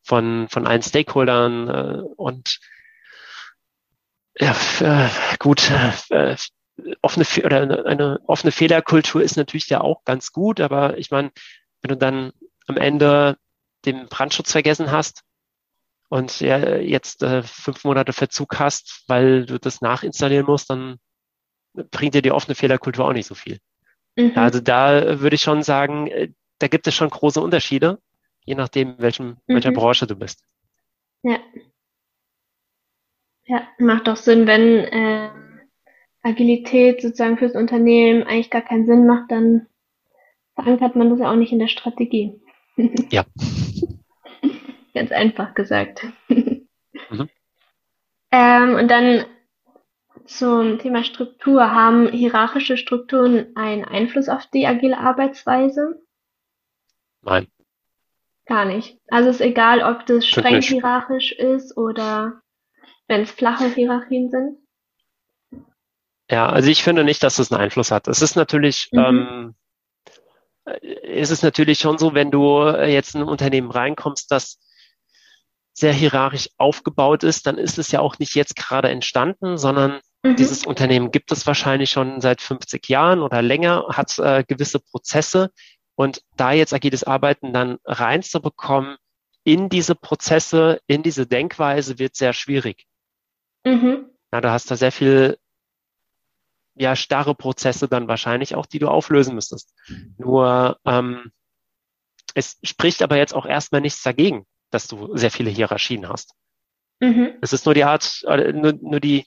von, 0.02 0.48
von 0.48 0.66
allen 0.66 0.82
Stakeholdern 0.82 1.68
äh, 1.68 2.04
und 2.16 2.60
ja, 4.40 4.56
äh, 4.80 5.10
gut, 5.40 5.70
äh, 6.10 6.38
offene 7.02 7.26
oder 7.44 7.60
eine, 7.60 7.86
eine 7.86 8.20
offene 8.28 8.54
Fehlerkultur 8.54 9.22
ist 9.22 9.36
natürlich 9.36 9.68
ja 9.68 9.82
auch 9.82 10.06
ganz 10.06 10.32
gut, 10.32 10.62
aber 10.62 10.98
ich 10.98 11.12
meine, 11.12 11.34
wenn 11.82 11.90
du 11.90 11.98
dann 11.98 12.32
am 12.68 12.78
Ende 12.78 13.36
den 13.84 14.08
Brandschutz 14.08 14.54
vergessen 14.54 14.90
hast 14.90 15.26
und 16.14 16.42
ja, 16.42 16.78
jetzt 16.78 17.24
äh, 17.24 17.42
fünf 17.42 17.84
Monate 17.86 18.14
Verzug 18.14 18.60
hast, 18.60 19.04
weil 19.08 19.48
du 19.48 19.58
das 19.58 19.82
nachinstallieren 19.82 20.46
musst, 20.46 20.70
dann 20.70 20.98
bringt 21.90 22.14
dir 22.14 22.22
die 22.22 22.32
offene 22.32 22.54
Fehlerkultur 22.54 23.06
auch 23.06 23.14
nicht 23.14 23.26
so 23.26 23.34
viel. 23.34 23.58
Mhm. 24.16 24.34
Also 24.36 24.60
da 24.60 25.22
würde 25.22 25.36
ich 25.36 25.42
schon 25.42 25.64
sagen, 25.64 26.06
äh, 26.06 26.30
da 26.60 26.68
gibt 26.68 26.86
es 26.86 26.94
schon 26.94 27.10
große 27.10 27.42
Unterschiede, 27.42 27.98
je 28.46 28.54
nachdem, 28.54 29.00
welchem, 29.00 29.30
mhm. 29.30 29.38
welcher 29.48 29.72
Branche 29.72 30.06
du 30.06 30.16
bist. 30.16 30.44
Ja. 31.24 31.40
Ja, 33.46 33.68
macht 33.80 34.08
doch 34.08 34.18
Sinn, 34.18 34.46
wenn 34.46 34.62
äh, 34.62 35.30
Agilität 36.22 37.02
sozusagen 37.02 37.40
fürs 37.40 37.56
Unternehmen 37.56 38.22
eigentlich 38.22 38.52
gar 38.52 38.62
keinen 38.62 38.86
Sinn 38.86 39.08
macht, 39.08 39.32
dann 39.32 39.66
verankert 40.54 40.96
man 40.96 41.10
das 41.10 41.18
ja 41.18 41.32
auch 41.32 41.36
nicht 41.36 41.54
in 41.54 41.60
der 41.60 41.70
Strategie. 41.70 42.40
Ja. 43.10 43.26
Ganz 44.94 45.12
einfach 45.12 45.54
gesagt. 45.54 46.06
Mhm. 47.10 47.28
Ähm, 48.32 48.76
und 48.76 48.88
dann 48.88 49.26
zum 50.26 50.80
Thema 50.80 51.04
Struktur. 51.04 51.72
Haben 51.72 52.10
hierarchische 52.12 52.78
Strukturen 52.78 53.56
einen 53.56 53.86
Einfluss 53.86 54.30
auf 54.30 54.46
die 54.48 54.68
agile 54.68 54.98
Arbeitsweise? 54.98 56.02
Nein. 57.22 57.48
Gar 58.46 58.66
nicht. 58.66 59.00
Also 59.08 59.30
ist 59.30 59.42
egal, 59.42 59.82
ob 59.82 60.06
das 60.06 60.28
streng 60.28 60.62
hierarchisch 60.62 61.32
ist 61.32 61.78
oder 61.78 62.42
wenn 63.08 63.22
es 63.22 63.32
flache 63.32 63.66
Hierarchien 63.66 64.30
sind? 64.30 64.58
Ja, 66.30 66.50
also 66.50 66.70
ich 66.70 66.84
finde 66.84 67.04
nicht, 67.04 67.24
dass 67.24 67.38
das 67.38 67.52
einen 67.52 67.62
Einfluss 67.62 67.92
hat. 67.92 68.08
Es 68.08 68.22
ist 68.22 68.36
natürlich, 68.36 68.90
mhm. 68.92 69.56
ähm, 70.66 70.82
ist 71.04 71.32
es 71.32 71.42
natürlich 71.44 71.80
schon 71.80 71.98
so, 71.98 72.14
wenn 72.14 72.32
du 72.32 72.66
jetzt 72.70 73.16
in 73.16 73.22
ein 73.22 73.28
Unternehmen 73.28 73.72
reinkommst, 73.72 74.32
das 74.32 74.60
sehr 75.74 75.94
hierarchisch 75.94 76.50
aufgebaut 76.58 77.24
ist, 77.24 77.48
dann 77.48 77.58
ist 77.58 77.80
es 77.80 77.92
ja 77.92 78.00
auch 78.00 78.20
nicht 78.20 78.36
jetzt 78.36 78.56
gerade 78.56 78.90
entstanden, 78.90 79.58
sondern 79.58 80.02
mhm. 80.24 80.36
dieses 80.36 80.66
Unternehmen 80.66 81.12
gibt 81.12 81.32
es 81.32 81.48
wahrscheinlich 81.48 81.90
schon 81.90 82.22
seit 82.22 82.42
50 82.42 82.88
Jahren 82.88 83.22
oder 83.22 83.42
länger, 83.42 83.88
hat 83.90 84.18
äh, 84.20 84.44
gewisse 84.48 84.80
Prozesse 84.80 85.50
und 85.96 86.22
da 86.38 86.52
jetzt 86.52 86.74
agiles 86.74 87.04
Arbeiten 87.04 87.54
dann 87.54 87.78
reinzubekommen 87.86 88.98
in 89.44 89.68
diese 89.70 89.96
Prozesse, 89.96 90.80
in 90.88 91.04
diese 91.04 91.28
Denkweise 91.28 92.00
wird 92.00 92.16
sehr 92.16 92.34
schwierig. 92.34 92.86
Mhm. 93.66 94.10
Ja, 94.32 94.42
du 94.42 94.52
hast 94.52 94.72
da 94.72 94.76
sehr 94.76 94.92
viel 94.92 95.38
ja, 96.76 96.96
starre 96.96 97.36
Prozesse 97.36 97.88
dann 97.88 98.08
wahrscheinlich 98.08 98.56
auch, 98.56 98.66
die 98.66 98.80
du 98.80 98.88
auflösen 98.88 99.36
müsstest. 99.36 99.74
Nur 100.18 100.80
ähm, 100.86 101.32
es 102.34 102.58
spricht 102.64 103.02
aber 103.04 103.18
jetzt 103.18 103.36
auch 103.36 103.46
erstmal 103.46 103.82
nichts 103.82 104.02
dagegen, 104.02 104.46
dass 104.74 104.88
du 104.88 105.16
sehr 105.16 105.32
viele 105.32 105.50
Hierarchien 105.50 106.08
hast. 106.08 106.34
Mhm. 107.00 107.34
Es 107.42 107.54
ist 107.54 107.66
nur 107.66 107.76
die 107.76 107.84
Art, 107.84 108.24
nur, 108.54 108.74
nur 108.74 109.00
die, 109.00 109.26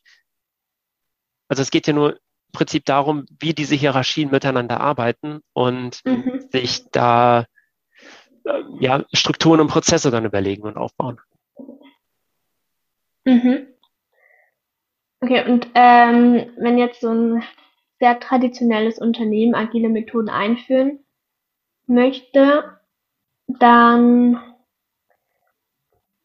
also 1.49 1.63
es 1.63 1.71
geht 1.71 1.87
ja 1.87 1.93
nur 1.93 2.13
im 2.15 2.53
Prinzip 2.53 2.85
darum, 2.85 3.27
wie 3.39 3.55
diese 3.55 3.75
Hierarchien 3.75 4.31
miteinander 4.31 4.81
arbeiten 4.81 5.41
und 5.53 6.01
mhm. 6.05 6.47
sich 6.51 6.91
da 6.91 7.47
äh, 8.45 8.63
ja, 8.81 9.05
Strukturen 9.13 9.61
und 9.61 9.69
Prozesse 9.69 10.11
dann 10.11 10.25
überlegen 10.25 10.63
und 10.63 10.77
aufbauen. 10.77 11.21
Mhm. 13.25 13.67
Okay, 15.21 15.51
und 15.51 15.69
ähm, 15.75 16.53
wenn 16.59 16.79
jetzt 16.79 17.01
so 17.01 17.11
ein 17.11 17.43
sehr 17.99 18.21
traditionelles 18.21 18.99
Unternehmen 18.99 19.55
agile 19.55 19.89
Methoden 19.89 20.29
einführen 20.29 21.01
möchte, 21.87 22.79
dann 23.47 24.41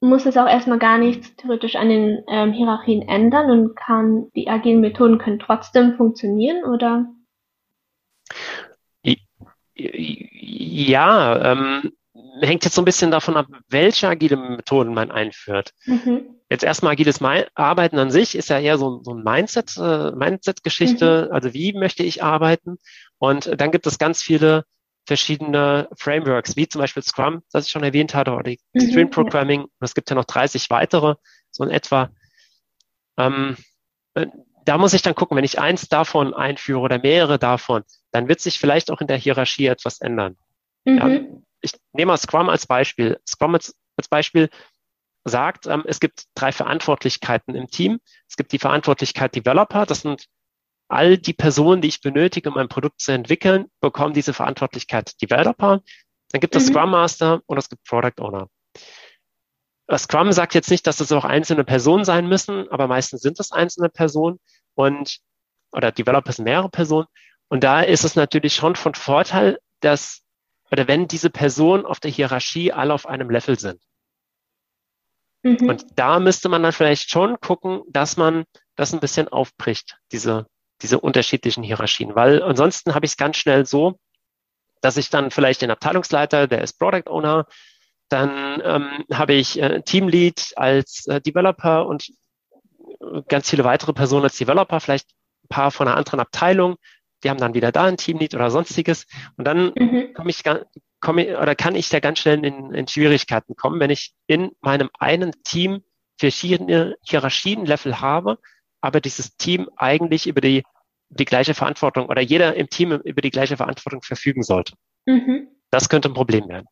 muss 0.01 0.25
es 0.25 0.35
auch 0.35 0.47
erstmal 0.47 0.79
gar 0.79 0.97
nichts 0.97 1.35
theoretisch 1.35 1.75
an 1.75 1.89
den 1.89 2.23
ähm, 2.27 2.51
Hierarchien 2.51 3.07
ändern 3.07 3.51
und 3.51 3.75
kann 3.75 4.31
die 4.35 4.49
agilen 4.49 4.81
Methoden 4.81 5.19
können 5.19 5.39
trotzdem 5.39 5.95
funktionieren 5.95 6.63
oder? 6.65 7.05
Ja, 9.75 11.53
ähm, 11.53 11.91
hängt 12.41 12.65
jetzt 12.65 12.75
so 12.75 12.81
ein 12.81 12.85
bisschen 12.85 13.11
davon 13.11 13.37
ab, 13.37 13.47
welche 13.69 14.07
agile 14.07 14.37
Methoden 14.37 14.93
man 14.93 15.11
einführt. 15.11 15.73
Mhm. 15.85 16.35
Jetzt 16.49 16.63
erstmal 16.63 16.93
agiles 16.93 17.21
Arbeiten 17.55 17.97
an 17.97 18.11
sich 18.11 18.35
ist 18.35 18.49
ja 18.49 18.59
eher 18.59 18.77
so, 18.77 19.01
so 19.03 19.13
ein 19.13 19.23
Mindset, 19.23 19.77
äh, 19.77 20.11
Mindset-Geschichte. 20.11 21.27
Mhm. 21.27 21.33
Also 21.33 21.53
wie 21.53 21.73
möchte 21.73 22.03
ich 22.03 22.23
arbeiten? 22.23 22.77
Und 23.19 23.59
dann 23.59 23.71
gibt 23.71 23.87
es 23.87 23.97
ganz 23.97 24.21
viele 24.21 24.65
verschiedene 25.05 25.89
Frameworks, 25.97 26.55
wie 26.55 26.67
zum 26.67 26.79
Beispiel 26.79 27.03
Scrum, 27.03 27.43
das 27.51 27.65
ich 27.65 27.71
schon 27.71 27.83
erwähnt 27.83 28.13
hatte, 28.13 28.31
oder 28.31 28.43
die 28.43 28.59
mhm, 28.73 28.81
Sprint 28.81 29.11
Programming. 29.11 29.61
Und 29.61 29.71
es 29.79 29.95
gibt 29.95 30.09
ja 30.09 30.15
noch 30.15 30.25
30 30.25 30.69
weitere, 30.69 31.15
so 31.49 31.63
in 31.63 31.69
etwa. 31.69 32.11
Ähm, 33.17 33.57
äh, 34.13 34.27
da 34.65 34.77
muss 34.77 34.93
ich 34.93 35.01
dann 35.01 35.15
gucken, 35.15 35.35
wenn 35.37 35.43
ich 35.43 35.59
eins 35.59 35.89
davon 35.89 36.33
einführe 36.33 36.81
oder 36.81 36.99
mehrere 36.99 37.39
davon, 37.39 37.83
dann 38.11 38.27
wird 38.27 38.41
sich 38.41 38.59
vielleicht 38.59 38.91
auch 38.91 39.01
in 39.01 39.07
der 39.07 39.17
Hierarchie 39.17 39.65
etwas 39.65 40.01
ändern. 40.01 40.37
Mhm. 40.85 40.97
Ja, 40.97 41.41
ich 41.61 41.73
nehme 41.93 42.11
mal 42.11 42.17
Scrum 42.17 42.49
als 42.49 42.67
Beispiel. 42.67 43.19
Scrum 43.27 43.55
als, 43.55 43.75
als 43.97 44.07
Beispiel 44.07 44.49
sagt, 45.23 45.67
ähm, 45.67 45.83
es 45.85 45.99
gibt 45.99 46.25
drei 46.35 46.51
Verantwortlichkeiten 46.51 47.55
im 47.55 47.67
Team. 47.67 47.99
Es 48.27 48.37
gibt 48.37 48.51
die 48.51 48.59
Verantwortlichkeit 48.59 49.35
Developer, 49.35 49.85
das 49.85 50.01
sind 50.01 50.25
all 50.91 51.17
die 51.17 51.33
Personen, 51.33 51.81
die 51.81 51.87
ich 51.87 52.01
benötige, 52.01 52.49
um 52.49 52.57
ein 52.57 52.67
Produkt 52.67 53.01
zu 53.01 53.11
entwickeln, 53.11 53.67
bekommen 53.79 54.13
diese 54.13 54.33
Verantwortlichkeit 54.33 55.21
Developer. 55.21 55.81
Dann 56.31 56.41
gibt 56.41 56.55
es 56.55 56.67
mhm. 56.67 56.73
Scrum 56.73 56.91
Master 56.91 57.41
und 57.45 57.57
es 57.57 57.69
gibt 57.69 57.83
Product 57.85 58.19
Owner. 58.19 58.47
Scrum 59.97 60.31
sagt 60.31 60.53
jetzt 60.53 60.69
nicht, 60.69 60.87
dass 60.87 60.99
es 60.99 61.11
auch 61.11 61.25
einzelne 61.25 61.63
Personen 61.63 62.05
sein 62.05 62.27
müssen, 62.27 62.69
aber 62.69 62.87
meistens 62.87 63.21
sind 63.21 63.39
es 63.39 63.51
einzelne 63.51 63.89
Personen 63.89 64.39
und 64.75 65.19
oder 65.73 65.91
Developer 65.91 66.31
sind 66.31 66.45
mehrere 66.45 66.69
Personen. 66.69 67.07
Und 67.47 67.63
da 67.63 67.81
ist 67.81 68.03
es 68.03 68.15
natürlich 68.15 68.55
schon 68.55 68.75
von 68.75 68.93
Vorteil, 68.95 69.59
dass 69.81 70.21
oder 70.71 70.87
wenn 70.87 71.07
diese 71.07 71.29
Personen 71.29 71.85
auf 71.85 71.99
der 71.99 72.11
Hierarchie 72.11 72.71
alle 72.71 72.93
auf 72.93 73.05
einem 73.05 73.29
Level 73.29 73.59
sind. 73.59 73.81
Mhm. 75.43 75.69
Und 75.69 75.85
da 75.95 76.19
müsste 76.19 76.47
man 76.49 76.63
dann 76.63 76.71
vielleicht 76.71 77.09
schon 77.09 77.39
gucken, 77.41 77.81
dass 77.87 78.15
man 78.15 78.45
das 78.75 78.93
ein 78.93 79.01
bisschen 79.01 79.27
aufbricht, 79.27 79.97
diese, 80.11 80.47
diese 80.81 80.99
unterschiedlichen 80.99 81.63
Hierarchien. 81.63 82.15
Weil 82.15 82.41
ansonsten 82.41 82.95
habe 82.95 83.05
ich 83.05 83.11
es 83.11 83.17
ganz 83.17 83.37
schnell 83.37 83.65
so, 83.65 83.99
dass 84.81 84.97
ich 84.97 85.09
dann 85.09 85.31
vielleicht 85.31 85.61
den 85.61 85.71
Abteilungsleiter, 85.71 86.47
der 86.47 86.61
ist 86.61 86.79
Product 86.79 87.09
Owner, 87.09 87.45
dann 88.09 88.61
ähm, 88.63 89.05
habe 89.13 89.33
ich 89.33 89.61
äh, 89.61 89.81
Teamlead 89.83 90.53
als 90.55 91.07
äh, 91.07 91.21
Developer 91.21 91.85
und 91.85 92.09
äh, 92.09 93.21
ganz 93.29 93.49
viele 93.49 93.63
weitere 93.63 93.93
Personen 93.93 94.23
als 94.23 94.37
Developer, 94.37 94.79
vielleicht 94.79 95.09
ein 95.43 95.47
paar 95.49 95.71
von 95.71 95.87
einer 95.87 95.97
anderen 95.97 96.19
Abteilung, 96.19 96.75
die 97.23 97.29
haben 97.29 97.39
dann 97.39 97.53
wieder 97.53 97.71
da 97.71 97.85
ein 97.85 97.97
Teamlead 97.97 98.33
oder 98.33 98.51
sonstiges. 98.51 99.05
Und 99.37 99.45
dann 99.45 99.71
mhm. 99.75 100.13
komme 100.13 100.29
ich, 100.29 100.43
komme 100.99 101.39
oder 101.39 101.55
kann 101.55 101.75
ich 101.75 101.89
da 101.89 101.99
ganz 101.99 102.19
schnell 102.19 102.43
in, 102.43 102.73
in 102.73 102.87
Schwierigkeiten 102.87 103.55
kommen, 103.55 103.79
wenn 103.79 103.91
ich 103.91 104.13
in 104.27 104.51
meinem 104.61 104.89
einen 104.99 105.31
Team 105.43 105.83
verschiedene 106.17 106.95
Hierarchienlevel 107.03 108.01
habe, 108.01 108.39
aber 108.81 108.99
dieses 108.99 109.37
Team 109.37 109.69
eigentlich 109.77 110.27
über 110.27 110.41
die, 110.41 110.63
die 111.09 111.25
gleiche 111.25 111.53
Verantwortung 111.53 112.07
oder 112.07 112.21
jeder 112.21 112.55
im 112.55 112.69
Team 112.69 112.91
über 112.91 113.21
die 113.21 113.29
gleiche 113.29 113.57
Verantwortung 113.57 114.01
verfügen 114.01 114.43
sollte. 114.43 114.73
Mhm. 115.05 115.47
Das 115.69 115.87
könnte 115.87 116.09
ein 116.09 116.13
Problem 116.13 116.47
werden. 116.49 116.67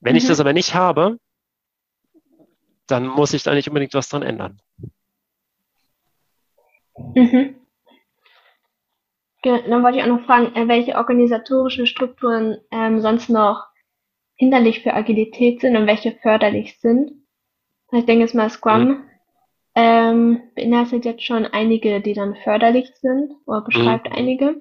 Wenn 0.00 0.12
mhm. 0.12 0.18
ich 0.18 0.26
das 0.26 0.40
aber 0.40 0.52
nicht 0.52 0.74
habe, 0.74 1.18
dann 2.86 3.06
muss 3.06 3.34
ich 3.34 3.42
da 3.42 3.54
nicht 3.54 3.68
unbedingt 3.68 3.94
was 3.94 4.08
dran 4.08 4.22
ändern. 4.22 4.60
Mhm. 7.14 7.56
Dann 9.42 9.82
wollte 9.82 9.98
ich 9.98 10.04
auch 10.04 10.08
noch 10.08 10.26
fragen, 10.26 10.54
äh, 10.54 10.68
welche 10.68 10.96
organisatorischen 10.96 11.86
Strukturen 11.86 12.58
ähm, 12.70 13.00
sonst 13.00 13.30
noch 13.30 13.66
hinderlich 14.36 14.82
für 14.82 14.94
Agilität 14.94 15.60
sind 15.60 15.76
und 15.76 15.86
welche 15.86 16.12
förderlich 16.12 16.78
sind. 16.80 17.12
Ich 17.92 18.04
denke 18.04 18.22
jetzt 18.22 18.34
mal, 18.34 18.50
Scrum 18.50 18.84
mhm. 18.84 19.09
Ähm, 19.74 20.42
beinhaltet 20.54 21.04
jetzt 21.04 21.24
schon 21.24 21.46
einige, 21.46 22.00
die 22.00 22.14
dann 22.14 22.36
förderlich 22.36 22.90
sind 23.00 23.32
oder 23.46 23.62
beschreibt 23.62 24.08
mhm. 24.10 24.16
einige. 24.16 24.56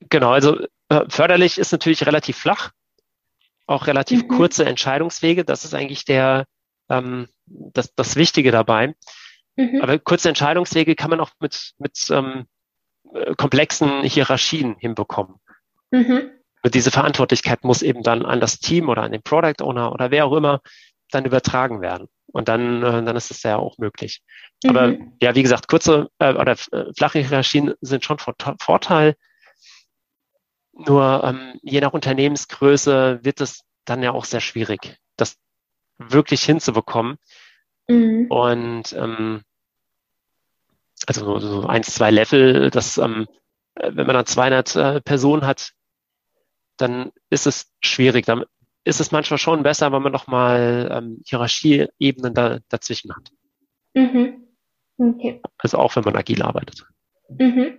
Genau, 0.00 0.30
also 0.30 0.58
äh, 0.88 1.04
förderlich 1.08 1.58
ist 1.58 1.72
natürlich 1.72 2.06
relativ 2.06 2.36
flach, 2.36 2.72
auch 3.66 3.86
relativ 3.86 4.24
mhm. 4.24 4.28
kurze 4.28 4.64
Entscheidungswege. 4.64 5.44
Das 5.44 5.64
ist 5.64 5.74
eigentlich 5.74 6.04
der 6.04 6.46
ähm, 6.88 7.28
das, 7.46 7.94
das 7.94 8.16
Wichtige 8.16 8.50
dabei. 8.50 8.94
Mhm. 9.56 9.80
Aber 9.82 9.98
kurze 9.98 10.28
Entscheidungswege 10.28 10.94
kann 10.94 11.10
man 11.10 11.20
auch 11.20 11.30
mit, 11.40 11.74
mit 11.78 12.08
ähm, 12.10 12.46
äh, 13.12 13.34
komplexen 13.34 14.02
Hierarchien 14.02 14.76
hinbekommen. 14.78 15.36
Mhm. 15.90 16.30
Und 16.62 16.74
diese 16.74 16.90
Verantwortlichkeit 16.90 17.64
muss 17.64 17.82
eben 17.82 18.02
dann 18.02 18.24
an 18.24 18.40
das 18.40 18.58
Team 18.58 18.88
oder 18.88 19.02
an 19.02 19.12
den 19.12 19.22
Product 19.22 19.62
Owner 19.62 19.92
oder 19.92 20.10
wer 20.10 20.26
auch 20.26 20.36
immer 20.36 20.60
dann 21.10 21.24
übertragen 21.24 21.80
werden. 21.80 22.08
Und 22.30 22.48
dann, 22.48 22.82
äh, 22.82 23.04
dann 23.04 23.16
ist 23.16 23.30
es 23.30 23.42
ja 23.42 23.56
auch 23.56 23.78
möglich. 23.78 24.22
Mhm. 24.62 24.70
Aber 24.70 24.96
ja, 25.22 25.34
wie 25.34 25.42
gesagt, 25.42 25.68
kurze 25.68 26.10
äh, 26.18 26.34
oder 26.34 26.52
äh, 26.72 26.92
flache 26.96 27.20
Hierarchien 27.20 27.74
sind 27.80 28.04
schon 28.04 28.18
von 28.18 28.34
Vorteil. 28.60 29.16
Nur 30.72 31.24
ähm, 31.24 31.58
je 31.62 31.80
nach 31.80 31.92
Unternehmensgröße 31.92 33.20
wird 33.22 33.40
es 33.40 33.64
dann 33.84 34.02
ja 34.02 34.12
auch 34.12 34.24
sehr 34.24 34.40
schwierig, 34.40 34.98
das 35.16 35.36
wirklich 35.96 36.44
hinzubekommen. 36.44 37.16
Mhm. 37.88 38.26
Und 38.28 38.92
ähm, 38.92 39.42
also 41.06 41.38
so 41.38 41.66
eins, 41.66 41.94
zwei 41.94 42.10
Level, 42.10 42.70
das, 42.70 42.98
ähm, 42.98 43.26
wenn 43.74 44.06
man 44.06 44.14
dann 44.14 44.26
200 44.26 44.76
äh, 44.76 45.00
Personen 45.00 45.46
hat, 45.46 45.72
dann 46.76 47.12
ist 47.30 47.46
es 47.46 47.72
schwierig. 47.80 48.26
Dann 48.26 48.44
ist 48.88 49.00
es 49.00 49.12
manchmal 49.12 49.38
schon 49.38 49.62
besser, 49.62 49.92
wenn 49.92 50.02
man 50.02 50.12
noch 50.12 50.26
mal 50.26 50.88
ähm, 50.90 51.20
Hierarchieebenen 51.26 52.32
da, 52.32 52.58
dazwischen 52.70 53.14
hat. 53.14 53.30
Mhm. 53.92 54.48
Okay. 54.96 55.42
Also 55.58 55.76
auch 55.76 55.94
wenn 55.94 56.04
man 56.04 56.16
agil 56.16 56.42
arbeitet. 56.42 56.86
Mhm. 57.28 57.78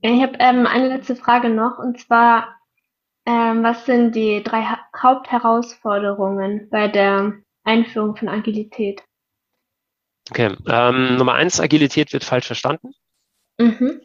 Ich 0.00 0.22
habe 0.22 0.36
ähm, 0.38 0.66
eine 0.66 0.88
letzte 0.88 1.14
Frage 1.14 1.50
noch 1.50 1.78
und 1.78 2.00
zwar, 2.00 2.56
ähm, 3.26 3.62
was 3.62 3.84
sind 3.84 4.14
die 4.14 4.42
drei 4.42 4.62
ha 4.62 4.78
Hauptherausforderungen 4.96 6.70
bei 6.70 6.88
der 6.88 7.34
Einführung 7.64 8.16
von 8.16 8.30
Agilität? 8.30 9.02
Okay, 10.30 10.56
ähm, 10.68 11.16
Nummer 11.16 11.34
eins, 11.34 11.60
Agilität 11.60 12.14
wird 12.14 12.24
falsch 12.24 12.46
verstanden. 12.46 12.94
Mhm. 13.58 14.00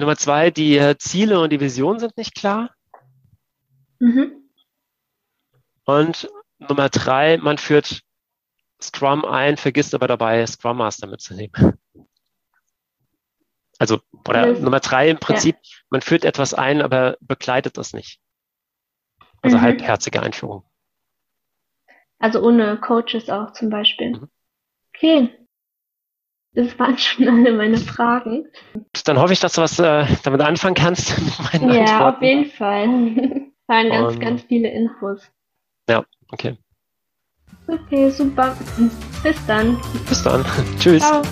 Nummer 0.00 0.16
zwei, 0.16 0.50
die 0.50 0.76
äh, 0.76 0.96
Ziele 0.98 1.40
und 1.40 1.50
die 1.50 1.60
Vision 1.60 1.98
sind 1.98 2.16
nicht 2.16 2.34
klar. 2.34 2.70
Mhm. 3.98 4.50
Und 5.84 6.28
Nummer 6.58 6.88
drei, 6.90 7.38
man 7.38 7.58
führt 7.58 8.02
Scrum 8.80 9.24
ein, 9.24 9.56
vergisst 9.56 9.94
aber 9.94 10.06
dabei, 10.06 10.46
Scrum 10.46 10.78
Master 10.78 11.06
mitzunehmen. 11.06 11.78
Also, 13.78 14.00
oder 14.26 14.52
das, 14.52 14.60
Nummer 14.60 14.80
drei 14.80 15.08
im 15.08 15.18
Prinzip, 15.18 15.56
ja. 15.62 15.78
man 15.90 16.00
führt 16.02 16.24
etwas 16.24 16.54
ein, 16.54 16.82
aber 16.82 17.16
begleitet 17.20 17.78
das 17.78 17.92
nicht. 17.92 18.20
Also 19.42 19.58
mhm. 19.58 19.62
halbherzige 19.62 20.22
Einführung. 20.22 20.64
Also 22.18 22.40
ohne 22.42 22.78
Coaches 22.80 23.28
auch 23.30 23.52
zum 23.52 23.70
Beispiel. 23.70 24.10
Mhm. 24.10 24.30
Okay. 24.94 25.45
Das 26.56 26.78
waren 26.78 26.96
schon 26.96 27.28
alle 27.28 27.52
meine 27.52 27.76
Fragen. 27.76 28.46
Dann 29.04 29.18
hoffe 29.18 29.34
ich, 29.34 29.40
dass 29.40 29.52
du 29.52 29.60
was 29.60 29.78
äh, 29.78 30.06
damit 30.24 30.40
anfangen 30.40 30.74
kannst. 30.74 31.10
ja, 31.52 31.58
Antworten. 31.60 32.16
auf 32.16 32.22
jeden 32.22 32.46
Fall. 32.46 32.86
waren 33.66 33.90
ganz, 33.90 34.14
um, 34.14 34.20
ganz 34.20 34.42
viele 34.42 34.70
Infos. 34.70 35.30
Ja, 35.88 36.04
okay. 36.32 36.56
Okay, 37.68 38.10
super. 38.10 38.56
Bis 39.22 39.46
dann. 39.46 39.80
Bis 40.08 40.22
dann. 40.22 40.44
Tschüss. 40.78 41.02
Ciao. 41.02 41.22